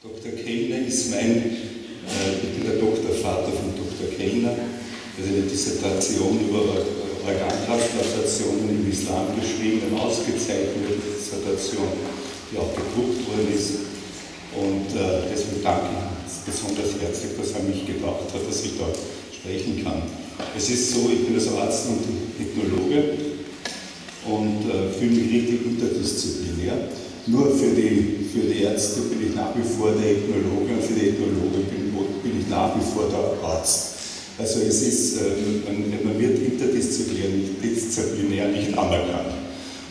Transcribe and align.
Dr. 0.00 0.32
Kellner 0.32 0.88
ist 0.88 1.10
mein, 1.10 1.44
äh, 1.44 2.32
ich 2.40 2.56
bin 2.56 2.64
der 2.64 2.80
Doktorvater 2.80 3.52
von 3.52 3.76
Dr. 3.76 4.08
Kellner, 4.16 4.56
der 4.56 5.28
eine 5.28 5.44
Dissertation 5.44 6.40
über 6.48 6.88
Organtransplantationen 7.20 8.80
im 8.80 8.90
Islam 8.90 9.28
geschrieben, 9.36 9.92
eine 9.92 10.00
ausgezeichnete 10.00 11.04
Dissertation, 11.04 11.92
die 12.48 12.56
auch 12.56 12.72
gedruckt 12.72 13.28
worden 13.28 13.52
ist. 13.52 13.92
Und 14.56 14.88
äh, 14.96 15.28
deswegen 15.28 15.60
danke 15.62 15.92
ich 15.92 16.48
besonders 16.48 16.96
herzlich, 16.96 17.36
dass 17.36 17.60
er 17.60 17.68
mich 17.68 17.84
gebracht 17.84 18.24
hat, 18.32 18.40
dass 18.40 18.64
ich 18.64 18.80
da 18.80 18.88
sprechen 18.88 19.84
kann. 19.84 20.00
Es 20.56 20.70
ist 20.70 20.96
so, 20.96 21.12
ich 21.12 21.28
bin 21.28 21.34
also 21.34 21.58
Arzt 21.58 21.92
und 21.92 22.08
Ethnologe 22.40 23.20
und 24.24 24.64
äh, 24.64 24.96
fühle 24.96 25.12
mich 25.12 25.28
richtig 25.28 25.60
interdisziplinär. 25.76 26.88
Nur 27.26 27.54
für 27.56 27.74
die, 27.74 28.24
für 28.32 28.46
die 28.48 28.62
Ärzte 28.62 29.00
bin 29.02 29.26
ich 29.28 29.34
nach 29.34 29.54
wie 29.54 29.62
vor 29.62 29.92
der 29.92 30.12
Ethnologe 30.12 30.72
und 30.72 30.82
für 30.82 30.94
die 30.94 31.10
Ethnologe 31.10 31.58
bin, 31.68 31.92
bin 32.22 32.40
ich 32.40 32.48
nach 32.48 32.74
wie 32.76 32.84
vor 32.94 33.10
der 33.10 33.38
Arzt. 33.46 33.96
Also 34.38 34.60
es 34.60 34.80
ist, 34.82 35.18
äh, 35.18 35.32
man, 35.66 36.18
wird 36.18 36.38
interdisziplinär 36.38 38.48
nicht 38.48 38.72
anerkannt. 38.76 39.34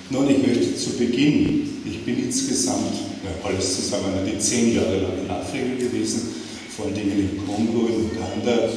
Nun, 0.09 0.27
ich 0.27 0.39
möchte 0.39 0.75
zu 0.75 0.97
Beginn, 0.97 1.69
ich 1.85 2.03
bin 2.03 2.23
insgesamt, 2.23 2.95
alles 3.43 3.75
zusammen, 3.75 4.25
die 4.25 4.39
zehn 4.39 4.73
Jahre 4.73 5.01
lang 5.01 5.19
in 5.23 5.29
Afrika 5.29 5.75
gewesen, 5.77 6.33
vor 6.75 6.85
allen 6.85 6.95
Dingen 6.95 7.11
in 7.11 7.37
Kongo, 7.45 7.85
in 7.87 8.09
Uganda, 8.09 8.69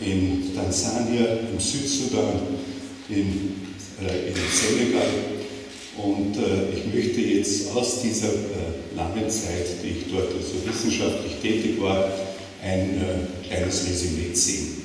in 0.00 0.54
Tansania, 0.54 1.40
im 1.52 1.60
Südsudan, 1.60 2.40
in, 3.10 3.52
äh, 4.00 4.28
in 4.28 4.34
Senegal 4.50 5.37
und 5.98 6.36
äh, 6.36 6.78
ich 6.78 6.94
möchte 6.94 7.20
jetzt 7.20 7.74
aus 7.74 8.02
dieser 8.02 8.28
äh, 8.28 8.96
langen 8.96 9.28
Zeit, 9.28 9.66
die 9.82 9.98
ich 9.98 10.12
dort 10.12 10.28
also 10.28 10.62
wissenschaftlich 10.64 11.34
tätig 11.42 11.80
war, 11.80 12.10
ein 12.62 13.02
äh, 13.02 13.46
kleines 13.46 13.86
Resümee 13.88 14.32
ziehen. 14.32 14.78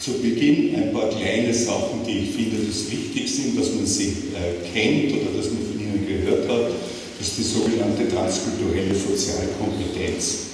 Zu 0.00 0.20
Beginn 0.20 0.74
ein 0.74 0.92
paar 0.92 1.08
kleine 1.08 1.52
Sachen, 1.52 2.04
die 2.06 2.28
ich 2.28 2.30
finde, 2.30 2.56
dass 2.66 2.90
wichtig 2.90 3.28
sind, 3.28 3.58
dass 3.58 3.72
man 3.72 3.86
sie 3.86 4.32
äh, 4.32 4.60
kennt 4.72 5.12
oder 5.12 5.36
dass 5.36 5.52
man 5.52 5.64
von 5.64 5.80
ihnen 5.80 6.06
gehört 6.06 6.48
hat. 6.48 6.72
Das 7.18 7.28
ist 7.28 7.38
die 7.38 7.42
sogenannte 7.42 8.08
transkulturelle 8.08 8.94
Sozialkompetenz. 8.94 10.52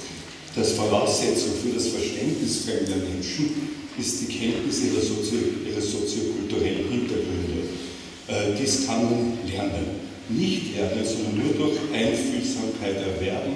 Das 0.55 0.73
Voraussetzung 0.73 1.51
für 1.63 1.73
das 1.75 1.87
Verständnis 1.87 2.63
fremder 2.65 2.97
Menschen 3.07 3.79
ist 3.97 4.21
die 4.21 4.31
Kenntnis 4.31 4.83
ihrer, 4.83 5.01
Sozio 5.01 5.39
ihrer 5.67 5.81
soziokulturellen 5.81 6.89
Hintergründe. 6.89 7.50
Äh, 8.27 8.55
dies 8.59 8.87
kann 8.87 9.03
man 9.03 9.37
lernen 9.49 10.11
nicht 10.29 10.75
lernen, 10.75 11.03
sondern 11.03 11.37
nur 11.37 11.53
durch 11.53 11.77
Einfühlsamkeit 11.93 12.95
erwerben, 12.97 13.55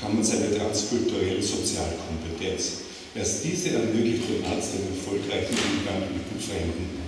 kann 0.00 0.14
man 0.14 0.24
seine 0.24 0.54
transkulturelle 0.56 1.42
Sozialkompetenz. 1.42 2.86
Erst 3.14 3.44
diese 3.44 3.70
ermöglicht 3.70 4.24
dem 4.28 4.44
Arzt 4.44 4.74
einen 4.76 4.92
erfolgreichen 4.96 5.56
Umgang 5.56 6.02
mit 6.12 6.26
den 6.28 6.40
Fremden. 6.40 7.06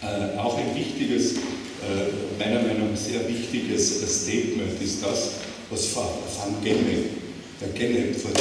Äh, 0.00 0.38
auch 0.38 0.56
ein 0.58 0.76
wichtiges, 0.76 1.32
äh, 1.32 2.38
meiner 2.38 2.62
Meinung 2.62 2.92
nach 2.92 3.00
sehr 3.00 3.26
wichtiges 3.28 3.98
Statement 3.98 4.80
ist 4.80 5.02
das, 5.02 5.30
was 5.70 5.96
Van 5.96 6.54
Gennep, 6.62 7.10
der 7.60 7.68
Gennep 7.70 8.16
vor 8.16 8.30
ca. 8.32 8.40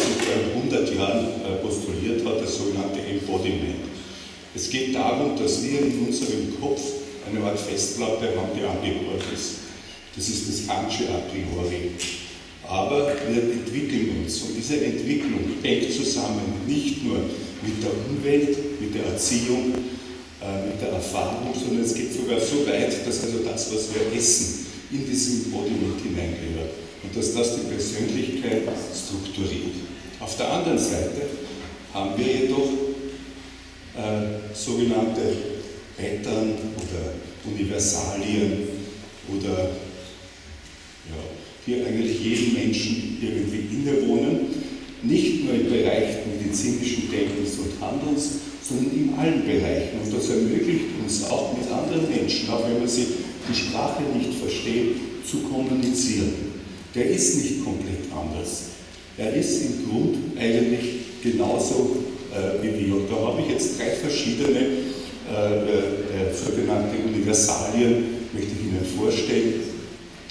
100 0.55 0.95
Jahren 0.95 1.25
äh, 1.25 1.55
postuliert 1.63 2.23
hat, 2.23 2.41
das 2.43 2.57
sogenannte 2.57 2.99
Embodiment. 2.99 3.86
Es 4.57 4.71
geht 4.71 4.95
darum, 4.95 5.37
dass 5.37 5.61
wir 5.63 5.81
in 5.81 6.07
unserem 6.07 6.59
Kopf 6.59 6.81
eine 7.29 7.45
Art 7.45 7.59
Festplatte 7.59 8.33
haben, 8.35 8.49
die 8.57 8.65
angebohrt 8.65 9.21
ist. 9.31 9.69
Das 10.15 10.27
ist 10.27 10.49
das 10.49 10.65
Kantsche 10.65 11.03
a 11.13 11.21
priori. 11.29 11.91
Aber 12.67 13.13
wir 13.29 13.43
entwickeln 13.53 14.23
uns 14.23 14.41
und 14.41 14.57
diese 14.57 14.83
Entwicklung 14.83 15.61
hängt 15.61 15.93
zusammen 15.93 16.65
nicht 16.65 17.05
nur 17.05 17.17
mit 17.61 17.83
der 17.83 17.91
Umwelt, 18.09 18.81
mit 18.81 18.95
der 18.95 19.05
Erziehung, 19.05 19.75
äh, 20.41 20.65
mit 20.65 20.81
der 20.81 20.89
Erfahrung, 20.89 21.53
sondern 21.53 21.85
es 21.85 21.93
geht 21.93 22.11
sogar 22.11 22.39
so 22.39 22.65
weit, 22.65 23.05
dass 23.05 23.23
also 23.25 23.37
das, 23.45 23.71
was 23.71 23.89
wir 23.93 24.17
essen, 24.17 24.65
in 24.89 25.05
diesem 25.05 25.45
Embodiment 25.45 26.01
hineingehört 26.01 26.73
und 27.03 27.15
dass 27.15 27.31
das 27.35 27.57
die 27.57 27.67
Persönlichkeit 27.69 28.63
strukturiert. 28.89 29.75
Auf 30.19 30.35
der 30.35 30.51
anderen 30.51 30.79
Seite 30.79 31.29
haben 31.93 32.17
wir 32.17 32.25
jedoch 32.25 32.86
äh, 33.97 34.55
sogenannte 34.55 35.21
Pattern 35.97 36.53
oder 36.75 37.13
Universalien 37.45 38.67
oder 39.27 39.71
ja, 41.09 41.23
hier 41.65 41.85
eigentlich 41.85 42.23
jedem 42.23 42.53
Menschen 42.53 43.17
irgendwie 43.21 43.75
innewohnen, 43.75 44.39
nicht 45.03 45.45
nur 45.45 45.55
im 45.55 45.69
Bereich 45.69 46.17
medizinischen 46.25 47.09
Denkens 47.11 47.57
und 47.57 47.81
Handelns, 47.81 48.29
sondern 48.61 48.91
in 48.91 49.13
allen 49.17 49.45
Bereichen. 49.45 49.99
Und 50.03 50.13
das 50.13 50.29
ermöglicht 50.29 50.85
uns 51.01 51.23
auch 51.29 51.57
mit 51.57 51.71
anderen 51.71 52.09
Menschen, 52.09 52.49
auch 52.49 52.67
wenn 52.69 52.79
man 52.79 52.87
sie 52.87 53.07
die 53.49 53.55
Sprache 53.55 54.03
nicht 54.15 54.33
versteht, 54.39 54.95
zu 55.25 55.39
kommunizieren. 55.39 56.33
Der 56.93 57.09
ist 57.09 57.37
nicht 57.37 57.63
komplett 57.63 58.11
anders. 58.11 58.63
Er 59.17 59.33
ist 59.33 59.61
im 59.63 59.89
Grund 59.89 60.17
eigentlich 60.39 61.21
genauso 61.23 62.03
äh, 62.37 62.61
wie. 62.61 62.91
Und 62.91 63.09
da 63.09 63.15
habe 63.27 63.41
ich 63.41 63.49
jetzt 63.51 63.79
drei 63.79 63.91
verschiedene 63.91 64.87
äh, 65.27 65.57
äh, 65.57 66.33
sogenannte 66.33 66.95
Universalien 67.05 68.29
möchte 68.31 68.51
ich 68.53 68.67
Ihnen 68.67 68.85
vorstellen, 68.97 69.55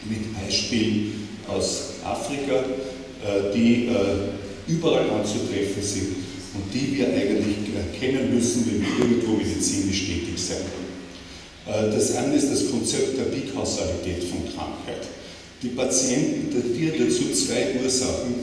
mit 0.08 0.34
Beispielen 0.34 1.28
aus 1.46 1.96
Afrika, 2.02 2.54
äh, 2.54 3.52
die 3.54 3.88
äh, 3.88 4.72
überall 4.72 5.10
anzutreffen 5.10 5.82
sind 5.82 6.16
und 6.54 6.72
die 6.72 6.96
wir 6.96 7.08
eigentlich 7.08 7.56
kennen 8.00 8.34
müssen, 8.34 8.64
wenn 8.66 8.80
wir 8.80 9.06
irgendwo 9.06 9.36
medizinisch 9.36 10.06
tätig 10.06 10.38
sein 10.38 10.58
wollen. 10.58 11.92
Das 11.92 12.14
eine 12.16 12.34
ist 12.36 12.50
das 12.50 12.70
Konzept 12.70 13.18
der 13.18 13.24
Bikausalität 13.24 14.22
von 14.24 14.44
Krankheit. 14.54 15.02
Die 15.62 15.68
Patienten 15.68 16.54
datieren 16.54 16.94
dazu 16.98 17.32
zwei 17.32 17.74
Ursachen 17.82 18.34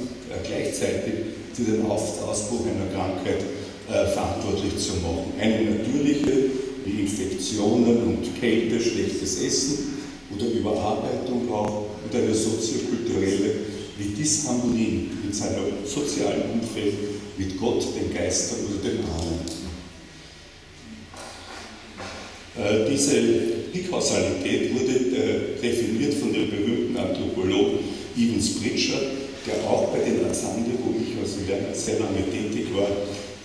gleichzeitig 0.44 1.14
für 1.54 1.64
den 1.64 1.86
Ausbruch 1.86 2.66
einer 2.66 2.92
Krankheit 2.94 3.42
äh, 3.90 4.08
verantwortlich 4.12 4.78
zu 4.78 4.94
machen. 4.94 5.34
Eine 5.40 5.64
natürliche, 5.64 6.52
wie 6.86 7.02
Infektionen 7.02 8.04
und 8.04 8.40
Kälte, 8.40 8.80
schlechtes 8.80 9.42
Essen 9.42 9.94
oder 10.36 10.48
Überarbeitung 10.48 11.52
auch 11.52 11.86
und 12.04 12.16
eine 12.16 12.34
soziokulturelle, 12.34 13.56
wie 13.98 14.16
Disharmonien 14.16 15.12
mit 15.24 15.36
seinem 15.36 15.86
sozialen 15.86 16.60
Umfeld, 16.60 16.94
mit 17.38 17.60
Gott, 17.60 17.84
den 17.96 18.14
Geistern 18.14 18.60
oder 18.70 18.90
den 18.90 19.00
Ahnen. 19.00 19.54
Äh, 22.56 22.90
diese 22.90 23.16
Bikausalität 23.74 24.74
wurde 24.74 24.94
äh, 24.94 25.62
definiert 25.62 26.14
von 26.14 26.32
dem 26.32 26.50
berühmten 26.50 26.96
Anthropologen 26.98 27.80
Evans 28.16 28.60
Pritchard, 28.60 29.02
der 29.48 29.68
auch 29.68 29.90
bei 29.90 30.00
den 30.00 30.24
Azande, 30.30 30.72
wo 30.84 30.94
ich 31.02 31.18
also 31.20 31.33
sehr 31.74 32.00
lange 32.00 32.24
tätig 32.32 32.68
war, 32.74 32.88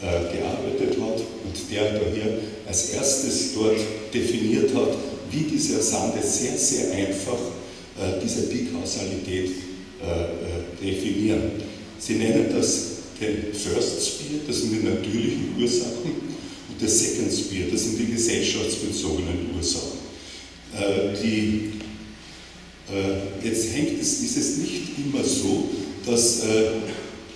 äh, 0.01 0.33
gearbeitet 0.33 0.97
hat 1.01 1.19
und 1.19 1.73
der 1.73 1.95
da 1.95 2.01
hier 2.15 2.39
als 2.69 2.91
erstes 2.91 3.55
dort 3.55 3.79
definiert 4.15 4.73
hat, 4.73 4.95
wie 5.29 5.43
diese 5.43 5.83
Sande 5.83 6.23
sehr, 6.23 6.57
sehr 6.57 6.93
einfach 6.93 7.39
äh, 7.99 8.23
diese 8.23 8.43
Bikausalität 8.43 9.51
äh, 10.01 10.85
definieren. 10.85 11.51
Sie 11.99 12.15
nennen 12.15 12.47
das 12.57 12.87
den 13.21 13.53
First 13.53 14.07
Spear, 14.07 14.41
das 14.47 14.61
sind 14.61 14.71
die 14.71 14.87
natürlichen 14.87 15.57
Ursachen, 15.61 16.13
und 16.71 16.81
der 16.81 16.89
Second 16.89 17.33
Spear, 17.33 17.67
das 17.73 17.83
sind 17.83 17.99
die 17.99 18.13
gesellschaftsbezogenen 18.13 19.51
Ursachen. 19.57 19.99
Die, 21.25 21.73
jetzt 23.43 23.73
hängt 23.73 24.01
es, 24.01 24.21
ist 24.21 24.37
es 24.37 24.59
nicht 24.59 24.83
immer 24.97 25.25
so, 25.25 25.69
dass 26.07 26.43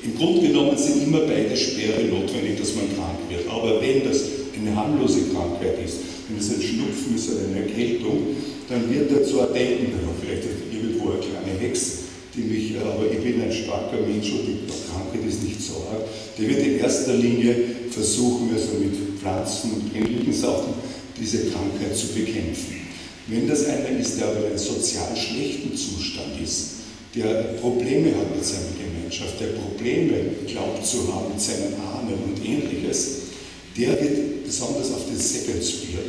im 0.04 0.16
Grunde 0.16 0.48
genommen 0.48 0.76
sind 0.76 1.04
immer 1.04 1.20
beide 1.20 1.56
Sperre 1.56 2.02
notwendig, 2.10 2.58
dass 2.58 2.74
man 2.74 2.90
krank 2.96 3.18
wird. 3.28 3.48
Aber 3.48 3.80
wenn 3.80 4.02
das 4.04 4.24
eine 4.56 4.74
harmlose 4.74 5.30
Krankheit 5.32 5.78
ist, 5.84 5.98
wenn 6.28 6.38
es 6.38 6.50
ein 6.50 6.62
Schnupfen 6.62 7.14
ist 7.14 7.30
oder 7.30 7.46
eine 7.46 7.66
Erkältung, 7.66 8.34
dann 8.68 8.92
wird 8.92 9.10
er 9.10 9.24
zwar 9.24 9.48
denken, 9.48 9.92
vielleicht 10.20 10.44
ist 10.44 10.72
irgendwo 10.72 11.10
eine 11.10 11.20
kleine 11.20 11.58
Hexe, 11.58 11.98
die 12.34 12.42
mich, 12.42 12.74
äh, 12.74 12.78
aber 12.78 13.10
ich 13.10 13.18
bin 13.18 13.42
ein 13.42 13.52
starker 13.52 14.00
Mensch 14.06 14.30
und 14.32 14.46
die 14.46 14.58
Krankheit 14.66 15.28
ist 15.28 15.42
nicht 15.42 15.60
so 15.60 15.86
arg. 15.90 16.02
Der 16.38 16.48
wird 16.48 16.66
in 16.66 16.78
erster 16.78 17.14
Linie 17.14 17.54
versuchen, 17.90 18.50
also 18.54 18.78
mit 18.78 19.20
Pflanzen 19.20 19.70
und 19.72 19.94
ähnlichen 19.94 20.32
Sachen 20.32 20.74
diese 21.20 21.50
Krankheit 21.50 21.96
zu 21.96 22.08
bekämpfen. 22.08 22.80
Wenn 23.28 23.48
das 23.48 23.66
einer 23.66 23.98
ist, 24.00 24.18
der 24.18 24.28
aber 24.28 24.40
in 24.40 24.46
einem 24.46 24.58
sozial 24.58 25.14
schlechten 25.14 25.76
Zustand 25.76 26.40
ist, 26.42 26.81
der 27.14 27.58
Probleme 27.60 28.16
hat 28.16 28.34
mit 28.34 28.44
seiner 28.44 28.72
Gemeinschaft, 28.78 29.40
der 29.40 29.58
Probleme 29.58 30.14
glaubt 30.46 30.84
zu 30.86 31.12
haben 31.12 31.32
mit 31.32 31.40
seinen 31.40 31.74
Ahnen 31.74 32.18
und 32.24 32.44
ähnliches, 32.44 33.32
der 33.76 34.00
wird 34.00 34.44
besonders 34.44 34.92
auf 34.92 35.06
den 35.08 35.18
Second 35.18 35.64
Spear 35.64 36.02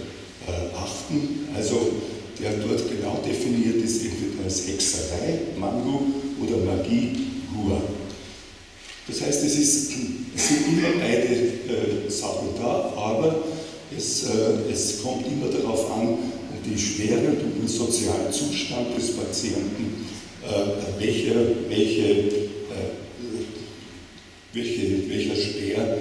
äh, 0.48 0.76
achten, 0.76 1.48
also 1.56 1.92
der 2.42 2.54
dort 2.66 2.90
genau 2.90 3.20
definiert 3.26 3.84
ist, 3.84 4.04
entweder 4.04 4.44
als 4.44 4.68
Hexerei, 4.68 5.40
Mangu 5.58 6.00
oder 6.42 6.58
Magie 6.58 7.24
heißt, 9.26 9.44
es, 9.44 9.58
ist, 9.58 9.92
es 10.36 10.48
sind 10.48 10.68
immer 10.68 10.90
beide 11.00 11.34
äh, 11.34 12.10
Sachen 12.10 12.50
da, 12.58 12.94
aber 12.96 13.44
es, 13.96 14.24
äh, 14.24 14.72
es 14.72 15.02
kommt 15.02 15.26
immer 15.28 15.48
darauf 15.48 15.92
an, 15.92 16.18
die 16.66 16.80
Schwere 16.80 17.28
und 17.30 17.62
den 17.62 17.68
sozialen 17.68 18.32
Zustand 18.32 18.98
des 18.98 19.18
Patienten, 19.18 20.06
äh, 20.44 21.02
welcher, 21.02 21.36
welche, 21.70 22.04
äh, 22.04 22.92
welche, 24.54 25.10
welcher 25.10 25.36
Speer 25.36 25.98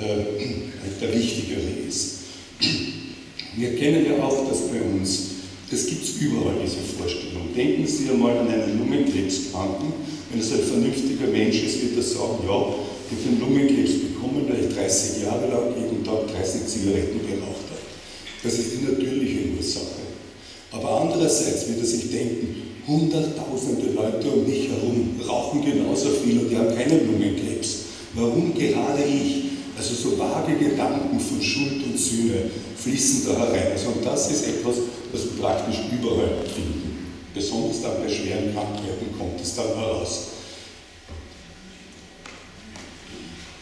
äh, 0.00 1.00
der 1.00 1.14
wichtigere 1.14 1.60
ist. 1.88 2.14
Wir 3.56 3.76
kennen 3.76 4.04
ja 4.06 4.24
auch 4.24 4.48
das 4.48 4.68
bei 4.68 4.80
uns. 4.80 5.30
Das 5.70 5.86
gibt 5.86 6.02
es 6.04 6.16
überall, 6.20 6.56
diese 6.62 6.78
Vorstellung. 6.98 7.54
Denken 7.56 7.86
Sie 7.86 8.10
einmal 8.10 8.36
an 8.38 8.48
einen 8.48 8.78
Lungenkrebskranken. 8.78 9.92
Wenn 10.30 10.40
es 10.40 10.52
ein 10.52 10.60
vernünftiger 10.60 11.28
Mensch 11.28 11.62
ist, 11.62 11.82
wird 11.82 11.96
er 11.96 12.02
sagen, 12.02 12.38
ja, 12.46 12.74
ich 13.06 13.16
habe 13.16 13.30
den 13.30 13.40
Lungenkrebs 13.40 13.92
bekommen, 14.10 14.46
weil 14.48 14.64
ich 14.64 14.74
30 14.74 15.22
Jahre 15.22 15.46
lang 15.48 15.74
jeden 15.78 16.04
Tag 16.04 16.26
30 16.26 16.66
Zigaretten 16.66 17.20
geraucht 17.26 17.70
habe. 17.70 17.84
Das 18.42 18.54
ist 18.54 18.72
die 18.74 18.84
natürliche 18.84 19.54
Ursache. 19.56 20.02
Aber 20.72 21.02
andererseits 21.02 21.68
wird 21.68 21.78
er 21.78 21.86
sich 21.86 22.10
denken, 22.10 22.63
hunderttausende 22.86 23.92
Leute 23.94 24.28
um 24.28 24.46
mich 24.46 24.68
herum 24.68 25.20
rauchen 25.26 25.64
genauso 25.64 26.10
viel 26.10 26.38
und 26.38 26.50
die 26.50 26.56
haben 26.56 26.74
keinen 26.74 27.06
Lungenkrebs. 27.06 27.78
Warum 28.14 28.54
gerade 28.54 29.02
ich? 29.02 29.44
Also 29.76 29.94
so 29.94 30.18
vage 30.18 30.54
Gedanken 30.56 31.18
von 31.18 31.42
Schuld 31.42 31.82
und 31.84 31.98
Sühne 31.98 32.50
fließen 32.76 33.26
da 33.26 33.38
herein. 33.38 33.72
Also 33.72 33.88
und 33.88 34.06
das 34.06 34.30
ist 34.30 34.46
etwas, 34.46 34.76
was 35.12 35.24
wir 35.24 35.42
praktisch 35.42 35.80
überall 35.90 36.44
finden. 36.46 36.84
Besonders 37.34 37.82
dann 37.82 38.02
bei 38.02 38.08
schweren 38.08 38.54
Krankheiten 38.54 39.18
kommt 39.18 39.40
es 39.42 39.56
dann 39.56 39.66
heraus. 39.66 40.28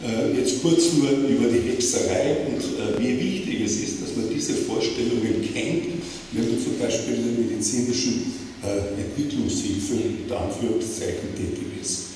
Äh, 0.05 0.37
jetzt 0.37 0.61
kurz 0.61 0.93
nur 0.95 1.11
über 1.11 1.49
die 1.49 1.71
Hexerei 1.71 2.37
und 2.49 2.61
äh, 2.61 3.01
wie 3.01 3.21
wichtig 3.21 3.63
es 3.65 3.81
ist, 3.81 4.03
dass 4.03 4.17
man 4.17 4.29
diese 4.29 4.55
Vorstellungen 4.55 5.49
kennt, 5.55 6.03
wenn 6.33 6.49
man 6.49 6.63
zum 6.63 6.77
Beispiel 6.79 7.15
in 7.15 7.23
der 7.23 7.45
medizinischen 7.45 8.42
Entwicklungshilfe 8.62 10.23
unter 10.23 10.41
Anführungszeichen 10.41 11.35
tätig 11.35 11.81
ist. 11.81 12.12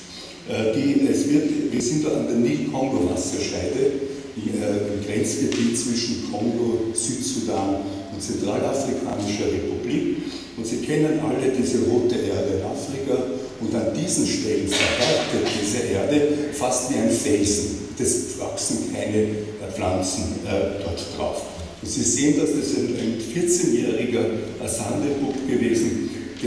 Äh, 0.47 0.73
die, 0.73 1.07
es 1.07 1.27
wird, 1.29 1.71
wir 1.71 1.81
sind 1.81 2.05
da 2.05 2.11
an 2.11 2.27
der 2.27 2.37
Nil-Kongo-Wasserscheide 2.37 4.07
äh, 4.37 4.93
im 4.93 5.05
Grenzgebiet 5.05 5.77
zwischen 5.77 6.31
Kongo, 6.31 6.93
Südsudan 6.93 7.83
und 8.13 8.21
Zentralafrikanischer 8.21 9.51
Republik. 9.51 10.17
Und 10.55 10.65
Sie 10.65 10.77
kennen 10.77 11.19
alle 11.19 11.51
diese 11.51 11.83
rote 11.85 12.15
Erde 12.15 12.59
in 12.59 12.65
Afrika 12.65 13.23
und 13.59 13.75
an 13.75 13.93
diesen 13.93 14.25
Stellen 14.25 14.67
verhärtet 14.67 15.51
diese 15.61 15.83
Erde 15.93 16.27
fast 16.53 16.91
wie 16.91 16.95
ein 16.95 17.11
Felsen. 17.11 17.89
Es 17.99 18.39
wachsen 18.39 18.93
keine 18.93 19.27
Pflanzen 19.73 20.39
äh, 20.45 20.83
dort 20.83 20.99
drauf. 21.17 21.41
Und 21.81 21.89
Sie 21.89 22.03
sehen, 22.03 22.39
dass 22.39 22.51
das 22.51 22.77
ein, 22.77 22.95
ein 22.95 23.17
14-jähriger 23.19 24.63
Asandebub 24.63 25.47
gewesen 25.47 25.96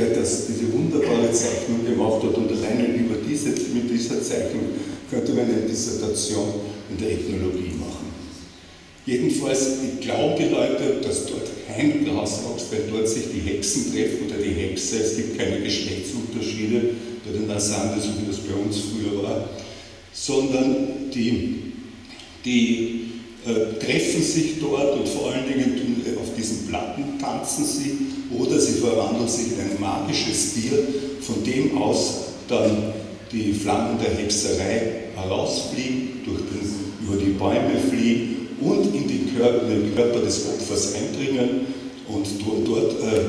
der 0.01 0.17
das, 0.17 0.47
diese 0.47 0.73
wunderbare 0.73 1.31
Zeichnung 1.33 1.85
gemacht 1.85 2.23
hat. 2.23 2.35
Und 2.35 2.51
allein 2.51 2.95
über 2.95 3.17
diese, 3.29 3.51
mit 3.51 3.91
dieser 3.91 4.23
Zeichnung 4.23 4.63
könnte 5.11 5.33
man 5.33 5.45
eine 5.45 5.69
Dissertation 5.69 6.55
in 6.91 6.99
der 6.99 7.13
Ethnologie 7.13 7.73
machen. 7.79 8.09
Jedenfalls 9.05 9.67
glauben 10.01 10.35
die 10.39 10.55
Leute, 10.55 11.01
dass 11.03 11.27
dort 11.27 11.49
kein 11.67 12.05
Gras 12.05 12.41
wächst, 12.45 12.73
weil 12.73 12.83
dort 12.91 13.09
sich 13.09 13.25
die 13.35 13.41
Hexen 13.41 13.93
treffen 13.93 14.27
oder 14.29 14.43
die 14.43 14.55
Hexe. 14.55 15.01
Es 15.01 15.17
gibt 15.17 15.39
keine 15.39 15.61
Geschlechtsunterschiede 15.61 16.81
bei 17.25 17.39
den 17.39 17.51
Asande, 17.51 18.01
so 18.01 18.09
wie 18.21 18.27
das 18.27 18.39
bei 18.39 18.55
uns 18.55 18.77
früher 18.79 19.23
war, 19.23 19.49
sondern 20.13 21.11
die, 21.15 21.73
die 22.45 23.11
äh, 23.47 23.79
treffen 23.85 24.23
sich 24.23 24.61
dort 24.61 24.99
und 24.99 25.09
vor 25.09 25.33
allen 25.33 25.47
Dingen 25.47 26.03
auf 26.21 26.35
diesen 26.37 26.69
Platten 26.69 27.19
tanzen 27.19 27.65
sie 27.65 28.10
oder 28.39 28.61
sie 28.61 28.75
verwandeln 28.75 29.29
sich 29.29 29.53
in 29.53 29.61
ein 29.61 29.81
magisches 29.81 30.55
Tier, 30.55 30.79
von 31.21 31.43
dem 31.45 31.77
aus 31.81 32.15
dann 32.49 32.93
die 33.33 33.53
Flammen 33.53 33.99
der 33.99 34.17
Hexerei 34.17 35.11
herausfliegen, 35.15 36.21
durch 36.25 36.41
den, 36.41 37.07
über 37.07 37.17
die 37.17 37.33
Bäume 37.33 37.79
fliegen 37.89 38.49
und 38.61 38.95
in 38.95 39.09
den 39.09 39.37
Körper, 39.37 39.67
den 39.67 39.95
Körper 39.95 40.21
des 40.21 40.47
Opfers 40.47 40.95
eindringen 40.95 41.67
und 42.09 42.27
dort, 42.45 42.67
dort 42.67 42.93
äh, 43.03 43.21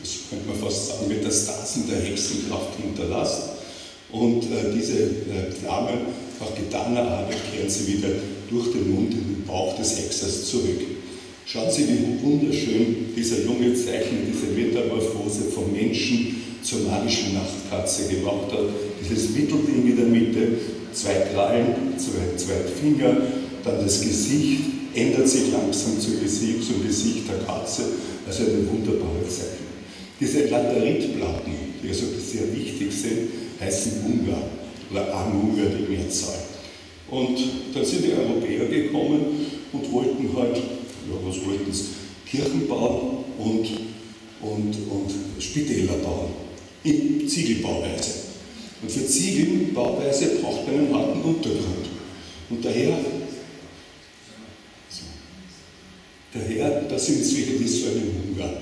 das 0.00 0.10
könnte 0.30 0.48
man 0.48 0.58
fast 0.58 0.88
sagen, 0.88 1.08
Metastasen 1.08 1.88
der 1.88 2.00
Hexenkraft 2.00 2.76
hinterlassen. 2.80 3.50
Und 4.10 4.42
äh, 4.44 4.72
diese 4.74 5.02
äh, 5.02 5.50
Flammen, 5.60 6.06
nach 6.38 6.54
getaner 6.54 7.02
Arbeit, 7.02 7.36
kehren 7.52 7.70
sie 7.70 7.94
wieder 7.94 8.08
durch 8.50 8.72
den 8.72 8.94
Mund 8.94 9.12
in 9.12 9.20
den 9.20 9.44
Bauch 9.46 9.76
des 9.76 9.98
Hexers 9.98 10.50
zurück. 10.50 10.80
Schauen 11.44 11.70
Sie, 11.70 11.86
wie 11.88 12.22
wunderschön 12.24 13.12
dieser 13.16 13.42
junge 13.42 13.74
Zeichner 13.74 14.18
diese 14.26 14.52
Metamorphose 14.52 15.50
vom 15.52 15.72
Menschen 15.72 16.36
zur 16.62 16.80
magischen 16.80 17.34
Nachtkatze 17.34 18.08
gemacht 18.08 18.52
hat. 18.52 18.70
Dieses 19.00 19.30
Mittelding 19.30 19.86
in 19.86 19.96
der 19.96 20.06
Mitte, 20.06 20.48
zwei 20.92 21.14
Krallen, 21.32 21.98
zwei, 21.98 22.36
zwei 22.36 22.62
Finger, 22.80 23.16
dann 23.64 23.84
das 23.84 24.00
Gesicht 24.00 24.62
ändert 24.94 25.28
sich 25.28 25.50
langsam 25.52 25.98
zum 25.98 26.20
Gesicht, 26.20 26.64
zum 26.64 26.86
Gesicht 26.86 27.28
der 27.28 27.44
Katze. 27.44 27.82
Also 28.26 28.44
eine 28.44 28.68
wunderbare 28.70 29.26
Zeichnung. 29.28 29.72
Diese 30.20 30.46
Lateritplatten, 30.46 31.52
die 31.82 31.88
also 31.88 32.04
sehr 32.24 32.54
wichtig 32.54 32.92
sind, 32.92 33.28
heißen 33.60 33.92
Ungar 34.06 34.42
oder 34.90 35.12
Amunga 35.12 35.64
die 35.64 35.92
Mehrzahl. 35.92 36.38
Und 37.10 37.38
dann 37.74 37.84
sind 37.84 38.04
die 38.04 38.12
Europäer 38.12 38.66
gekommen 38.66 39.46
und 39.72 39.92
wollten 39.92 40.28
halt 40.36 40.56
ja, 41.08 41.28
was 41.28 41.36
wollten 41.46 41.72
sie? 41.72 41.84
Kirchen 42.28 42.66
bauen 42.66 43.24
und, 43.38 43.66
und, 44.40 44.74
und 44.90 45.42
Spitäler 45.42 45.94
bauen. 45.94 46.30
In 46.84 47.28
Ziegelbauweise. 47.28 48.10
Und 48.82 48.90
für 48.90 49.06
Ziegelbauweise 49.06 50.38
braucht 50.40 50.66
man 50.66 50.78
einen 50.78 50.94
harten 50.94 51.22
Untergrund. 51.22 51.86
Und 52.50 52.64
daher, 52.64 52.98
so, 54.88 55.02
daher, 56.34 56.82
das 56.88 57.06
sind 57.06 57.24
solche, 57.24 57.52
die 57.52 57.68
so 57.68 57.86
einen 57.86 58.36
Hunger. 58.36 58.52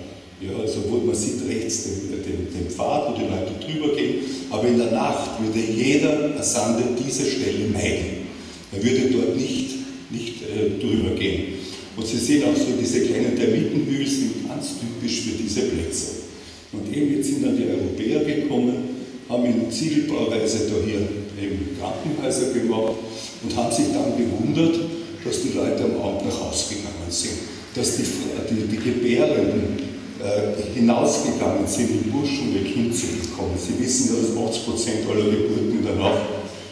Ja, 0.40 0.58
also 0.58 0.84
wo 0.88 0.98
man 0.98 1.14
sieht 1.14 1.46
rechts 1.48 1.84
den, 1.84 2.22
den, 2.22 2.48
den, 2.50 2.70
Pfad, 2.70 3.10
wo 3.10 3.18
die 3.18 3.24
Leute 3.24 3.52
drüber 3.60 3.94
gehen, 3.94 4.24
aber 4.48 4.66
in 4.68 4.78
der 4.78 4.90
Nacht 4.90 5.38
würde 5.38 5.60
jeder 5.60 6.34
Asande 6.38 6.82
diese 6.98 7.26
Stelle 7.26 7.68
meiden. 7.70 8.26
Er 8.72 8.82
würde 8.82 9.10
dort 9.10 9.36
nicht, 9.36 9.74
nicht 10.10 10.36
äh, 10.42 10.80
drüber 10.80 11.14
gehen. 11.14 11.59
Und 12.00 12.06
Sie 12.06 12.16
sehen 12.16 12.44
auch 12.44 12.56
so, 12.56 12.72
diese 12.80 13.02
kleinen 13.02 13.36
Termitenhügel 13.36 14.06
sind 14.06 14.48
ganz 14.48 14.68
typisch 14.80 15.20
für 15.20 15.36
diese 15.36 15.68
Plätze. 15.68 16.06
Und 16.72 16.90
eben 16.96 17.14
jetzt 17.14 17.28
sind 17.28 17.44
dann 17.44 17.58
die 17.58 17.66
Europäer 17.68 18.24
gekommen, 18.24 18.72
haben 19.28 19.44
in 19.44 19.70
Ziegelbauweise 19.70 20.70
da 20.70 20.76
hier 20.82 21.04
eben 21.36 21.76
Krankenhäuser 21.78 22.54
gemacht 22.54 22.94
und 23.42 23.54
haben 23.54 23.70
sich 23.70 23.92
dann 23.92 24.16
gewundert, 24.16 24.80
dass 25.22 25.42
die 25.42 25.52
Leute 25.52 25.84
am 25.84 26.00
Abend 26.00 26.24
nach 26.24 26.40
Hause 26.40 26.72
gegangen 26.72 27.10
sind, 27.10 27.36
dass 27.74 27.96
die, 27.98 28.04
die, 28.48 28.66
die 28.66 28.82
Gebärenden 28.82 29.76
äh, 30.24 30.72
hinausgegangen 30.74 31.66
sind, 31.66 31.90
im 31.90 32.12
Busch, 32.12 32.40
um 32.40 32.56
ihr 32.56 32.64
Kind 32.64 32.96
zu 32.96 33.08
bekommen. 33.08 33.58
Sie 33.58 33.78
wissen 33.78 34.16
ja, 34.16 34.22
dass 34.22 34.48
80 34.48 34.64
Prozent 34.64 34.96
aller 35.06 35.30
Geburten 35.30 35.98
Nacht 35.98 36.22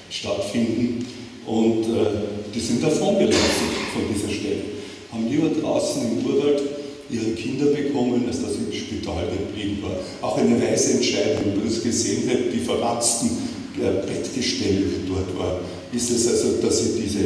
stattfinden 0.08 1.04
und 1.44 1.82
äh, 1.85 2.54
die 2.54 2.61
sind 2.61 2.82
davongelaufen 2.82 3.68
von 3.92 4.02
dieser 4.11 4.32
Stelle 4.32 4.77
haben 5.12 5.28
lieber 5.28 5.48
draußen 5.48 6.02
im 6.02 6.26
Urwald 6.26 6.62
ihre 7.10 7.30
Kinder 7.32 7.66
bekommen, 7.66 8.24
als 8.26 8.42
dass 8.42 8.54
sie 8.54 8.64
im 8.64 8.72
Spital 8.72 9.26
geblieben 9.26 9.82
war. 9.82 9.96
Auch 10.20 10.36
eine 10.38 10.60
weise 10.60 10.94
Entscheidung, 10.94 11.44
wenn 11.46 11.56
man 11.56 11.68
das 11.68 11.82
gesehen 11.82 12.28
hat, 12.28 12.52
die 12.52 12.58
verratzten 12.58 13.30
äh, 13.76 14.06
Bettgestelle, 14.06 14.84
dort 15.08 15.38
waren, 15.38 15.60
ist 15.92 16.10
es 16.10 16.28
also, 16.28 16.60
dass 16.60 16.78
sie 16.78 17.00
diese, 17.00 17.20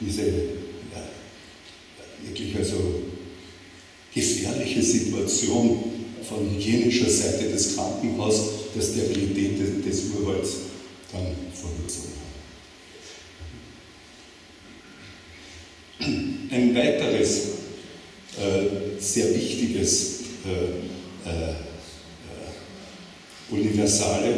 diese 0.00 0.22
ja, 0.22 1.02
wirklich 2.26 2.56
also 2.56 2.76
gefährliche 4.14 4.82
Situation 4.82 5.78
von 6.28 6.50
hygienischer 6.50 7.08
Seite 7.08 7.48
des 7.50 7.76
Krankenhauses, 7.76 8.48
der 8.74 8.82
Stabilität 8.82 9.58
des, 9.58 9.84
des 9.84 10.10
Urwalds 10.18 10.50
dann 11.12 11.26
vorgezogen 11.54 12.12
hat. 12.20 12.25
Ein 16.50 16.74
weiteres 16.74 17.38
äh, 18.36 19.00
sehr 19.00 19.34
wichtiges 19.34 20.20
äh, 20.44 21.28
äh, 21.28 21.50
äh 21.50 21.54
Universale 23.50 24.34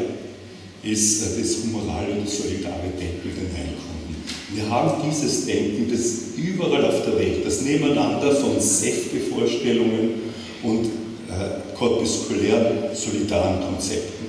ist 0.82 1.22
äh, 1.22 1.40
das 1.40 1.56
humorale 1.62 2.12
und 2.18 2.28
solidare 2.28 2.88
Denken 2.98 3.28
den 3.28 3.50
Heilkunden. 3.56 4.16
Wir 4.54 4.70
haben 4.70 5.02
dieses 5.10 5.44
Denken, 5.44 5.90
das 5.90 6.38
überall 6.38 6.84
auf 6.86 7.04
der 7.04 7.18
Welt, 7.18 7.44
das 7.44 7.60
Nebeneinander 7.62 8.34
von 8.36 8.58
Säfte-Vorstellungen 8.58 10.10
und 10.62 10.86
äh, 11.28 11.76
korpuskulären 11.76 12.94
solidaren 12.94 13.60
Konzepten. 13.60 14.26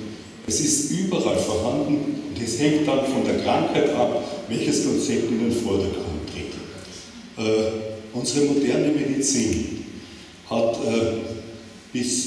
Es 0.47 0.59
ist 0.59 0.91
überall 0.91 1.37
vorhanden 1.37 1.95
und 2.29 2.43
es 2.43 2.59
hängt 2.59 2.87
dann 2.87 3.05
von 3.05 3.23
der 3.25 3.37
Krankheit 3.43 3.89
ab, 3.95 4.23
welches 4.49 4.83
Konzept 4.83 5.29
in 5.29 5.39
den 5.39 5.51
Vordergrund. 5.51 6.08
Äh, 7.39 7.71
unsere 8.13 8.47
moderne 8.47 8.89
Medizin 8.89 9.85
hat 10.49 10.75
äh, 10.85 11.23
bis 11.93 12.25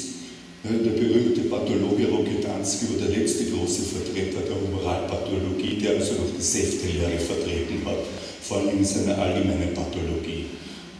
äh, 0.65 0.83
der 0.83 0.93
berühmte 0.93 1.43
Pathologe 1.43 2.09
Rogetansky 2.09 2.87
war 2.89 3.07
der 3.07 3.19
letzte 3.19 3.45
große 3.45 3.83
Vertreter 3.83 4.41
der 4.41 4.57
Humoralpathologie, 4.57 5.77
der 5.83 5.97
also 5.97 6.15
noch 6.15 6.33
die 6.35 6.43
Säftelehre 6.43 7.19
vertreten 7.19 7.85
hat, 7.85 7.99
vor 8.41 8.59
allem 8.59 8.79
in 8.79 8.85
seiner 8.87 9.19
allgemeinen 9.19 9.75
Pathologie. 9.75 10.47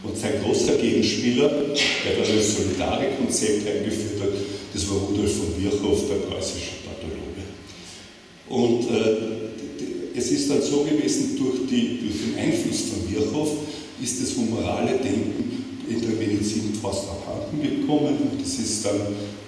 Und 0.03 0.15
sein 0.15 0.33
großer 0.43 0.75
Gegenspieler, 0.75 1.49
der 1.49 2.19
das 2.19 2.55
solidare 2.55 3.07
Konzept 3.17 3.65
eingeführt 3.67 4.21
hat, 4.21 4.33
das 4.73 4.89
war 4.89 4.97
Rudolf 4.97 5.37
von 5.37 5.57
Virchow, 5.57 6.03
der 6.07 6.29
preußische 6.29 6.85
Pathologe. 6.85 7.41
Und 8.47 8.91
äh, 8.91 10.19
es 10.19 10.29
ist 10.29 10.51
dann 10.51 10.61
so 10.61 10.83
gewesen, 10.83 11.35
durch, 11.35 11.67
die, 11.67 11.99
durch 12.01 12.21
den 12.21 12.37
Einfluss 12.37 12.81
von 12.91 13.09
Virchow 13.09 13.49
ist 14.01 14.21
das 14.21 14.35
humorale 14.35 14.97
Denken 14.97 15.83
in 15.87 16.01
der 16.01 16.09
Medizin 16.11 16.73
fast 16.81 17.05
abhanden 17.09 17.61
gekommen 17.61 18.17
und 18.31 18.41
es 18.41 18.59
ist 18.59 18.85
dann 18.85 18.99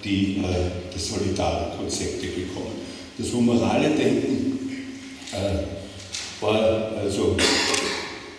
die, 0.04 0.38
äh, 0.38 0.92
das 0.92 1.08
solidare 1.08 1.76
Konzepte 1.76 2.26
gekommen. 2.26 2.76
Das 3.18 3.32
humorale 3.32 3.90
Denken 3.90 4.58
äh, 5.32 6.42
war 6.42 6.92
also 6.98 7.36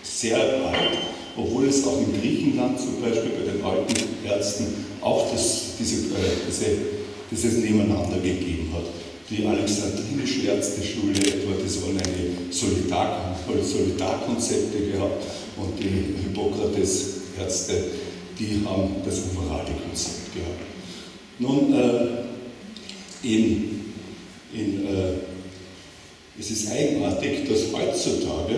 sehr 0.04 0.38
alt, 0.38 0.98
obwohl 1.36 1.68
es 1.68 1.86
auch 1.86 2.00
in 2.00 2.20
Griechenland 2.20 2.80
zum 2.80 3.02
Beispiel 3.02 3.32
bei 3.32 3.52
den 3.52 3.64
alten 3.64 3.94
Ärzten 4.26 4.86
auch 5.02 5.32
das, 5.32 5.76
diese, 5.80 6.14
äh, 6.14 6.38
diese, 6.48 6.66
dieses 7.32 7.58
Nebeneinander 7.64 8.18
gegeben 8.18 8.72
hat. 8.74 8.84
Die 9.30 9.46
alexandrinische 9.46 10.48
Ärzteschule 10.48 11.20
etwa, 11.20 11.52
das 11.62 11.82
waren 11.82 11.98
eine 11.98 12.52
Solidar, 12.52 13.38
Solidarkonzepte 13.62 14.92
gehabt 14.92 15.24
und 15.58 15.80
die 15.80 16.24
Hippokrates-Ärzte, 16.24 17.74
die 18.40 18.62
haben 18.66 18.96
das 19.04 19.22
humorale 19.26 19.72
Konzept 19.84 20.34
gehabt. 20.34 20.62
Nun, 21.40 21.74
äh, 21.74 23.28
in, 23.28 23.94
in, 24.54 24.88
äh, 24.88 25.14
es 26.40 26.52
ist 26.52 26.72
eigenartig, 26.72 27.48
dass 27.50 27.74
heutzutage 27.74 28.56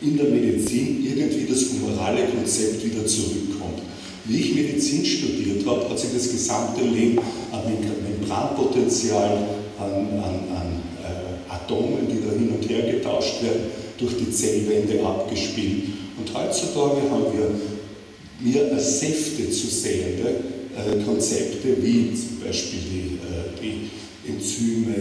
in 0.00 0.16
der 0.16 0.26
Medizin 0.26 1.04
irgendwie 1.04 1.46
das 1.46 1.66
humorale 1.70 2.24
Konzept 2.26 2.84
wieder 2.84 3.06
zurückkommt. 3.06 3.82
Wie 4.24 4.40
ich 4.40 4.54
Medizin 4.54 5.04
studiert 5.04 5.66
habe, 5.66 5.88
hat 5.88 5.98
sich 5.98 6.10
das 6.14 6.30
gesamte 6.30 6.82
Leben 6.82 7.18
an 7.52 7.62
Membranpotenzial, 8.08 9.46
an, 9.78 9.90
an, 9.90 10.34
an 10.54 10.82
äh, 11.02 11.52
Atomen, 11.52 12.06
die 12.08 12.26
da 12.26 12.32
hin 12.32 12.50
und 12.50 12.68
her 12.68 12.90
getauscht 12.90 13.42
werden, 13.42 13.62
durch 13.98 14.16
die 14.16 14.30
Zellwände 14.30 15.04
abgespielt. 15.04 15.99
Und 16.20 16.34
heutzutage 16.34 17.00
haben 17.10 17.24
wir 17.32 18.52
mehr 18.52 18.72
als 18.72 19.00
Säfte 19.00 19.50
zu 19.50 19.68
sehende 19.68 20.28
äh, 20.76 21.02
Konzepte, 21.02 21.76
wie 21.82 22.10
zum 22.14 22.40
Beispiel 22.44 22.78
die, 22.80 23.18
äh, 23.26 23.60
die 23.62 24.30
Enzyme, 24.30 24.96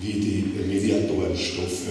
wie 0.00 0.12
die 0.12 0.44
Mediatorenstoffe 0.66 1.86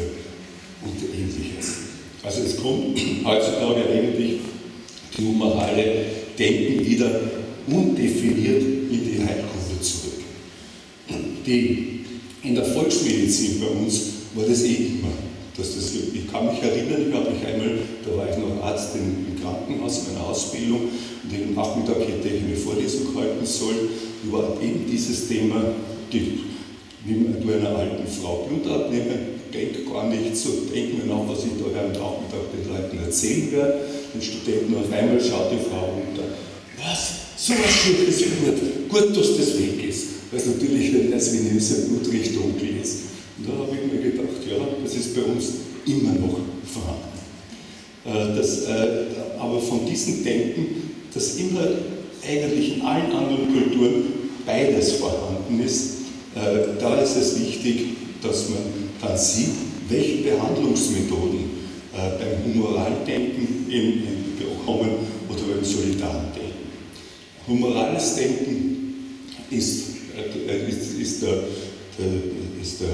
und 0.83 0.97
ähnliches. 1.13 1.75
Also 2.21 2.41
es 2.41 2.57
kommt 2.57 2.99
heutzutage 3.23 3.89
eigentlich 3.89 4.39
die 5.17 5.25
humorale 5.25 6.05
Denken 6.37 6.85
wieder 6.85 7.21
undefiniert 7.67 8.61
in 8.61 9.05
die 9.05 9.19
Heilkunde 9.19 9.81
zurück. 9.81 10.23
Die, 11.45 12.01
in 12.43 12.55
der 12.55 12.65
Volksmedizin 12.65 13.61
bei 13.61 13.67
uns 13.67 14.01
war 14.35 14.45
das 14.45 14.63
eh 14.63 14.75
immer. 14.75 15.28
Dass 15.59 15.75
das, 15.75 15.91
ich 15.91 16.31
kann 16.31 16.47
mich 16.47 16.63
erinnern, 16.63 17.05
ich 17.09 17.13
habe 17.13 17.29
mich 17.29 17.45
einmal, 17.45 17.79
da 18.05 18.17
war 18.17 18.29
ich 18.29 18.37
noch 18.37 18.63
Arzt 18.63 18.95
im, 18.95 19.35
Krankenhaus, 19.41 20.07
in 20.07 20.13
meiner 20.13 20.27
Ausbildung, 20.27 20.81
und 21.23 21.31
den 21.31 21.53
Nachmittag 21.53 21.99
hätte 21.99 22.27
ich 22.27 22.43
eine 22.43 22.55
Vorlesung 22.55 23.13
halten 23.15 23.45
sollen, 23.45 23.89
über 24.23 24.57
eben 24.61 24.85
dieses 24.89 25.27
Thema, 25.27 25.61
die, 26.11 26.39
man 27.05 27.53
einer 27.59 27.77
alten 27.77 28.07
Frau 28.07 28.47
Blut 28.47 28.71
abnehmen 28.71 29.39
denke 29.53 29.83
gar 29.85 30.07
nicht 30.07 30.35
so, 30.35 30.49
denke 30.73 30.97
mir 30.97 31.13
nach, 31.13 31.27
was 31.27 31.39
ich 31.45 31.57
da 31.57 31.65
am 31.65 31.91
Nachmittag 31.91 32.45
den 32.53 32.69
Leuten 32.69 32.97
erzählen 33.03 33.51
werde, 33.51 33.79
den 34.13 34.21
Studenten. 34.21 34.75
Auf 34.75 34.91
einmal 34.91 35.19
schaut 35.19 35.51
die 35.51 35.63
Frau 35.69 35.93
runter. 35.97 36.29
Was? 36.77 37.11
So 37.37 37.53
was 37.53 37.71
Schlimmes 37.71 38.19
gut. 38.19 38.89
Gut, 38.89 39.17
dass 39.17 39.37
das 39.37 39.59
weg 39.59 39.83
ist. 39.87 40.07
Weil 40.31 40.39
es 40.39 40.45
natürlich 40.45 41.13
als 41.13 41.33
Venus 41.33 41.87
Blutricht 41.87 42.35
dunkel 42.35 42.81
ist. 42.81 42.97
Und 43.39 43.47
da 43.47 43.57
habe 43.57 43.71
ich 43.75 43.91
mir 43.91 44.11
gedacht, 44.11 44.41
ja, 44.49 44.57
das 44.83 44.95
ist 44.95 45.15
bei 45.15 45.21
uns 45.21 45.45
immer 45.85 46.13
noch 46.13 46.39
vorhanden. 46.65 47.09
Äh, 48.05 48.37
das, 48.37 48.63
äh, 48.63 49.05
aber 49.39 49.59
von 49.59 49.85
diesem 49.85 50.23
Denken, 50.23 50.91
das 51.13 51.35
immer 51.37 51.61
eigentlich 52.27 52.77
in 52.77 52.81
allen 52.81 53.11
anderen 53.11 53.53
Kulturen 53.53 54.03
beides 54.45 54.93
vorhanden 54.93 55.61
ist, 55.63 55.99
äh, 56.35 56.79
da 56.79 56.99
ist 56.99 57.15
es 57.15 57.39
wichtig, 57.39 57.95
dass 58.21 58.49
man 58.49 58.59
dann 59.01 59.17
sieht, 59.17 59.51
welche 59.87 60.29
Behandlungsmethoden 60.29 61.59
beim 61.91 62.53
Humoraldenken 62.53 63.65
eben 63.69 64.03
bekommen 64.37 64.91
oder 65.27 65.41
beim 65.53 65.65
Solidardenken. 65.65 66.53
Humorales 67.47 68.15
Denken 68.15 68.93
ist, 69.49 69.87
ist, 70.69 70.99
ist, 70.99 71.21
der, 71.23 71.29
der, 71.97 72.61
ist 72.61 72.81
der, 72.81 72.89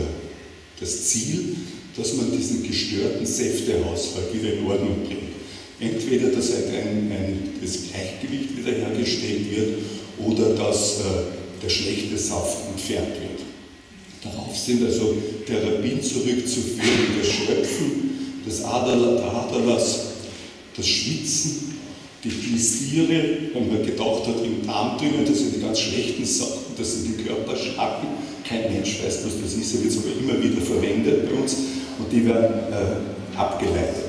das 0.80 1.06
Ziel, 1.06 1.56
dass 1.96 2.14
man 2.16 2.36
diesen 2.36 2.64
gestörten 2.64 3.26
Säftehaushalt 3.26 4.34
wieder 4.34 4.54
in 4.54 4.66
Ordnung 4.66 5.06
bringt. 5.06 5.36
Entweder, 5.80 6.30
dass 6.30 6.52
ein, 6.52 7.12
ein, 7.12 7.50
das 7.62 7.78
Gleichgewicht 7.90 8.58
wiederhergestellt 8.58 9.52
wird 9.52 9.70
oder 10.26 10.56
dass 10.56 11.00
äh, 11.00 11.64
der 11.64 11.70
schlechte 11.70 12.18
Saft 12.18 12.58
entfernt 12.74 13.16
wird. 13.22 13.42
Darauf 14.24 14.58
sind 14.58 14.84
also 14.86 15.16
Therapien 15.46 16.02
zurückzuführen, 16.02 17.20
das 17.20 17.28
Schröpfen 17.28 18.42
des 18.46 18.64
Aderlass, 18.64 20.00
das 20.76 20.88
Schwitzen, 20.88 21.75
die 22.26 22.30
Glistiere, 22.30 23.24
wenn 23.54 23.68
man 23.70 23.86
gedacht 23.86 24.28
hat, 24.28 24.44
im 24.44 24.66
Darm 24.66 24.98
drinnen, 24.98 25.26
das 25.26 25.38
sind 25.38 25.56
die 25.56 25.62
ganz 25.62 25.80
schlechten 25.80 26.26
Sachen, 26.26 26.74
das 26.78 26.94
sind 26.94 27.20
die 27.20 27.24
Körperschnacken. 27.24 28.10
Kein 28.48 28.74
Mensch 28.74 29.02
weiß, 29.04 29.26
was 29.26 29.42
das 29.42 29.54
ist, 29.54 29.76
er 29.76 29.84
wird 29.84 29.94
aber 29.98 30.20
immer 30.20 30.44
wieder 30.44 30.62
verwendet 30.62 31.30
bei 31.30 31.40
uns 31.40 31.56
und 32.00 32.12
die 32.12 32.26
werden 32.26 32.54
äh, 32.72 33.38
abgeleitet. 33.38 34.06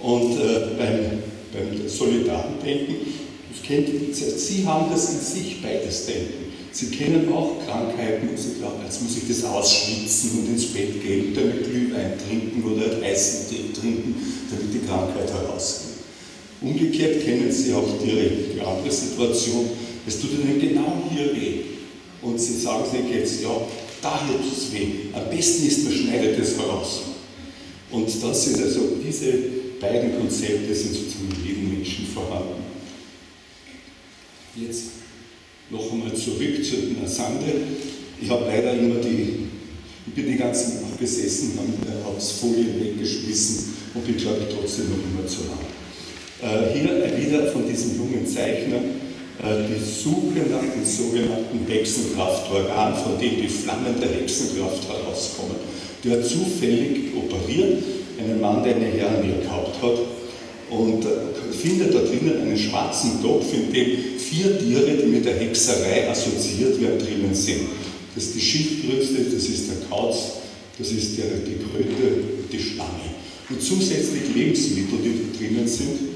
Und 0.00 0.32
äh, 0.32 0.76
beim, 0.76 1.22
beim 1.52 1.88
solidaren 1.88 2.54
Denken, 2.64 2.96
kennt, 3.68 4.14
Sie 4.14 4.66
haben 4.66 4.90
das 4.90 5.12
in 5.12 5.20
sich, 5.20 5.62
beides 5.62 6.06
Denken. 6.06 6.48
Sie 6.72 6.86
kennen 6.86 7.32
auch 7.32 7.56
Krankheiten, 7.66 8.28
wo 8.32 8.36
Sie 8.36 8.58
glauben, 8.58 8.82
jetzt 8.84 9.02
muss 9.02 9.16
ich 9.16 9.28
das 9.28 9.44
ausschwitzen 9.44 10.40
und 10.40 10.48
ins 10.48 10.66
Bett 10.66 11.02
gehen 11.02 11.28
und 11.28 11.36
damit 11.36 11.64
Glühwein 11.64 12.12
trinken 12.18 12.62
oder 12.64 13.00
heißen 13.02 13.48
trinken, 13.74 14.14
damit 14.50 14.74
die 14.74 14.86
Krankheit 14.86 15.30
herausgeht. 15.30 15.87
Umgekehrt 16.60 17.24
kennen 17.24 17.52
Sie 17.52 17.72
auch 17.72 17.88
die, 18.02 18.54
die 18.54 18.60
andere 18.60 18.90
Situation, 18.90 19.70
es 20.06 20.20
tut 20.20 20.30
Ihnen 20.32 20.60
genau 20.60 21.04
hier 21.10 21.34
weh. 21.34 21.60
Und 22.20 22.40
Sie 22.40 22.58
sagen 22.58 22.84
sich 22.90 23.14
jetzt, 23.14 23.42
ja, 23.42 23.50
da 24.02 24.18
tut 24.26 24.52
es 24.52 24.72
weh. 24.72 25.10
Am 25.12 25.30
besten 25.30 25.66
ist, 25.66 25.84
man 25.84 25.92
schneidet 25.92 26.38
es 26.38 26.56
heraus. 26.58 27.02
Und 27.90 28.08
das 28.22 28.44
sind 28.44 28.62
also, 28.62 28.96
diese 29.04 29.32
beiden 29.80 30.18
Konzepte 30.18 30.74
sind 30.74 30.94
sozusagen 30.94 31.28
in 31.40 31.46
jedem 31.46 31.72
Menschen 31.74 32.06
vorhanden. 32.06 32.64
Jetzt 34.56 34.84
noch 35.70 35.92
einmal 35.92 36.14
zurück 36.14 36.64
zu 36.64 36.76
den 36.76 37.06
Sande. 37.06 37.46
Ich 38.20 38.28
habe 38.28 38.46
leider 38.46 38.74
immer 38.74 38.96
die, 38.96 39.46
ich 40.06 40.12
bin 40.14 40.26
die 40.26 40.36
ganzen 40.36 40.82
Nacht 40.82 40.98
gesessen, 40.98 41.52
habe 42.04 42.14
das 42.16 42.32
Folien 42.32 42.80
weggeschmissen 42.80 43.74
und 43.94 44.04
bin, 44.04 44.16
glaube 44.16 44.38
ich, 44.48 44.54
trotzdem 44.54 44.86
noch 44.88 44.96
immer 44.96 45.26
zu 45.28 45.42
lang. 45.42 45.77
Äh, 46.40 46.72
hier 46.72 47.18
wieder 47.18 47.50
von 47.50 47.68
diesem 47.68 47.96
jungen 47.96 48.24
Zeichner 48.24 48.76
äh, 49.42 49.66
die 49.66 49.82
Suche 49.82 50.46
nach 50.48 50.62
dem 50.62 50.84
sogenannten 50.84 51.66
Hexenkraftorgan, 51.66 52.94
von 52.94 53.18
dem 53.18 53.42
die 53.42 53.48
Flammen 53.48 53.98
der 54.00 54.10
Hexenkraft 54.10 54.86
herauskommen. 54.86 55.56
Der 56.04 56.22
zufällig 56.22 57.10
operiert, 57.16 57.82
einen 58.20 58.40
Mann, 58.40 58.62
der 58.62 58.76
eine 58.76 58.86
Hernie 58.86 59.42
gehabt 59.42 59.82
hat, 59.82 59.98
und 60.70 61.04
äh, 61.04 61.52
findet 61.52 61.92
da 61.92 62.00
drinnen 62.00 62.42
einen 62.42 62.56
schwarzen 62.56 63.20
Topf, 63.20 63.52
in 63.52 63.72
dem 63.72 63.98
vier 64.16 64.60
Tiere, 64.60 64.96
die 64.96 65.06
mit 65.06 65.24
der 65.24 65.38
Hexerei 65.38 66.08
assoziiert 66.08 66.80
werden, 66.80 67.00
drinnen 67.00 67.34
sind. 67.34 67.62
Das 68.14 68.26
ist 68.26 68.36
die 68.36 68.40
Schildkröte, 68.40 69.24
das 69.34 69.44
ist 69.44 69.70
der 69.70 69.88
Kauz, 69.90 70.16
das 70.78 70.92
ist 70.92 71.18
der, 71.18 71.26
die 71.44 71.56
Kröte 71.56 72.22
und 72.38 72.52
die 72.52 72.60
Schlange. 72.60 73.10
Und 73.50 73.60
zusätzlich 73.60 74.34
Lebensmittel, 74.34 74.98
die 75.02 75.10
da 75.10 75.38
drinnen 75.38 75.66
sind, 75.66 76.07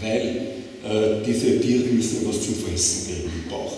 weil 0.00 0.48
äh, 0.84 1.24
diese 1.26 1.60
Tiere 1.60 1.84
müssen 1.84 2.26
was 2.28 2.42
zum 2.42 2.54
Fressen 2.54 3.08
geben 3.08 3.30
im 3.44 3.50
Bauch. 3.50 3.76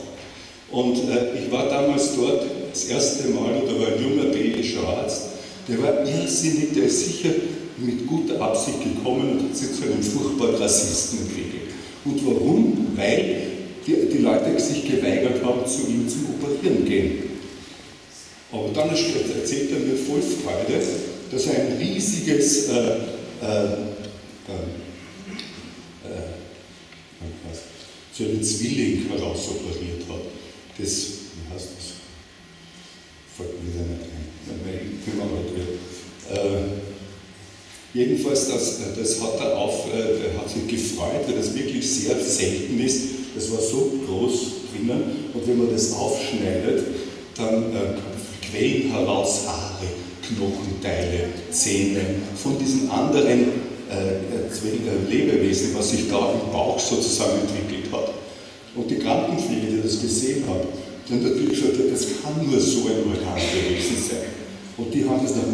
Und 0.71 0.97
äh, 1.09 1.39
ich 1.43 1.51
war 1.51 1.69
damals 1.69 2.15
dort 2.17 2.45
das 2.71 2.85
erste 2.85 3.29
Mal, 3.29 3.63
da 3.67 3.81
war 3.81 3.89
ein 3.89 4.03
junger 4.03 4.31
belgischer 4.31 4.87
Arzt, 4.87 5.23
Der 5.69 5.83
war 5.83 6.07
irrsinnig, 6.07 6.73
der 6.75 6.85
ist 6.85 7.05
sicher 7.05 7.31
mit 7.79 8.07
guter 8.07 8.41
Absicht 8.41 8.79
gekommen 8.83 9.33
und 9.33 9.49
hat 9.49 9.57
sich 9.57 9.73
zu 9.73 9.85
einem 9.85 10.03
furchtbaren 10.03 10.57
Rassisten 10.57 11.21
entwickelt. 11.21 11.73
Und 12.05 12.27
warum? 12.27 12.89
Weil 12.97 13.43
die, 13.87 13.95
die 14.13 14.19
Leute 14.19 14.59
sich 14.61 14.85
geweigert 14.85 15.43
haben, 15.45 15.67
zu 15.67 15.89
ihm 15.89 16.09
zum 16.09 16.27
Operieren 16.35 16.85
gehen. 16.85 17.31
Aber 18.53 18.69
dann 18.75 18.91
erzählt 18.91 19.71
er 19.71 19.79
mir 19.79 19.97
voll 19.97 20.21
Freude, 20.21 20.83
dass 21.31 21.47
er 21.47 21.55
ein 21.55 21.79
riesiges 21.79 22.69
äh, 22.69 22.73
äh, 22.73 23.65
äh 23.73 24.90
so 28.21 28.27
einen 28.27 28.43
Zwilling 28.43 29.09
herausoperiert 29.09 30.03
hat. 30.09 30.21
Das, 30.79 31.07
wie 31.35 31.55
heißt 31.55 31.69
das? 31.77 31.87
Fällt 33.37 33.63
mir 33.63 33.73
wieder 33.73 33.87
nicht 33.89 34.05
ein. 34.05 34.21
Können 35.05 35.19
wir 35.19 36.37
halt 36.37 36.47
äh, 36.47 36.81
Jedenfalls, 37.93 38.49
das, 38.49 38.79
das 38.97 39.21
hat 39.21 39.41
er 39.41 39.57
auf, 39.59 39.87
äh, 39.93 40.39
hat 40.39 40.49
sich 40.49 40.67
gefreut, 40.69 41.27
weil 41.27 41.37
das 41.37 41.55
wirklich 41.55 41.91
sehr 41.91 42.21
selten 42.21 42.79
ist. 42.79 43.03
Das 43.35 43.51
war 43.51 43.61
so 43.61 43.93
groß 44.07 44.39
drinnen 44.71 45.03
und 45.35 45.49
wenn 45.49 45.59
man 45.59 45.73
das 45.73 45.93
aufschneidet, 45.93 46.85
dann 47.37 47.73
äh, 47.73 48.47
quellen 48.47 48.93
heraus 48.93 49.47
Haare, 49.47 49.87
Knochenteile, 50.23 51.31
Zähne 51.51 52.01
von 52.37 52.59
diesen 52.59 52.89
anderen 52.91 53.70
äh, 53.91 55.11
Lebewesen, 55.11 55.75
was 55.75 55.91
sich 55.91 56.09
da 56.09 56.33
im 56.33 56.53
Bauch 56.53 56.79
sozusagen 56.79 57.41
entwickelt 57.41 57.93
hat. 57.93 58.15
Und 58.77 58.91
die 58.91 58.99
Krankenpflege, 58.99 59.67
die 59.67 59.83
das 59.83 60.01
gesehen 60.01 60.45
hat, 60.47 60.63
die 61.09 61.15
haben 61.15 61.23
natürlich 61.23 61.61
gesagt, 61.61 61.75
das 61.91 62.07
kann 62.23 62.39
nur 62.39 62.61
so 62.61 62.87
ein 62.87 63.03
Organ 63.03 63.35
gewesen 63.35 63.99
sein. 63.99 64.31
Und 64.77 64.95
die 64.95 65.05
haben 65.05 65.21
das 65.23 65.35
dann 65.35 65.51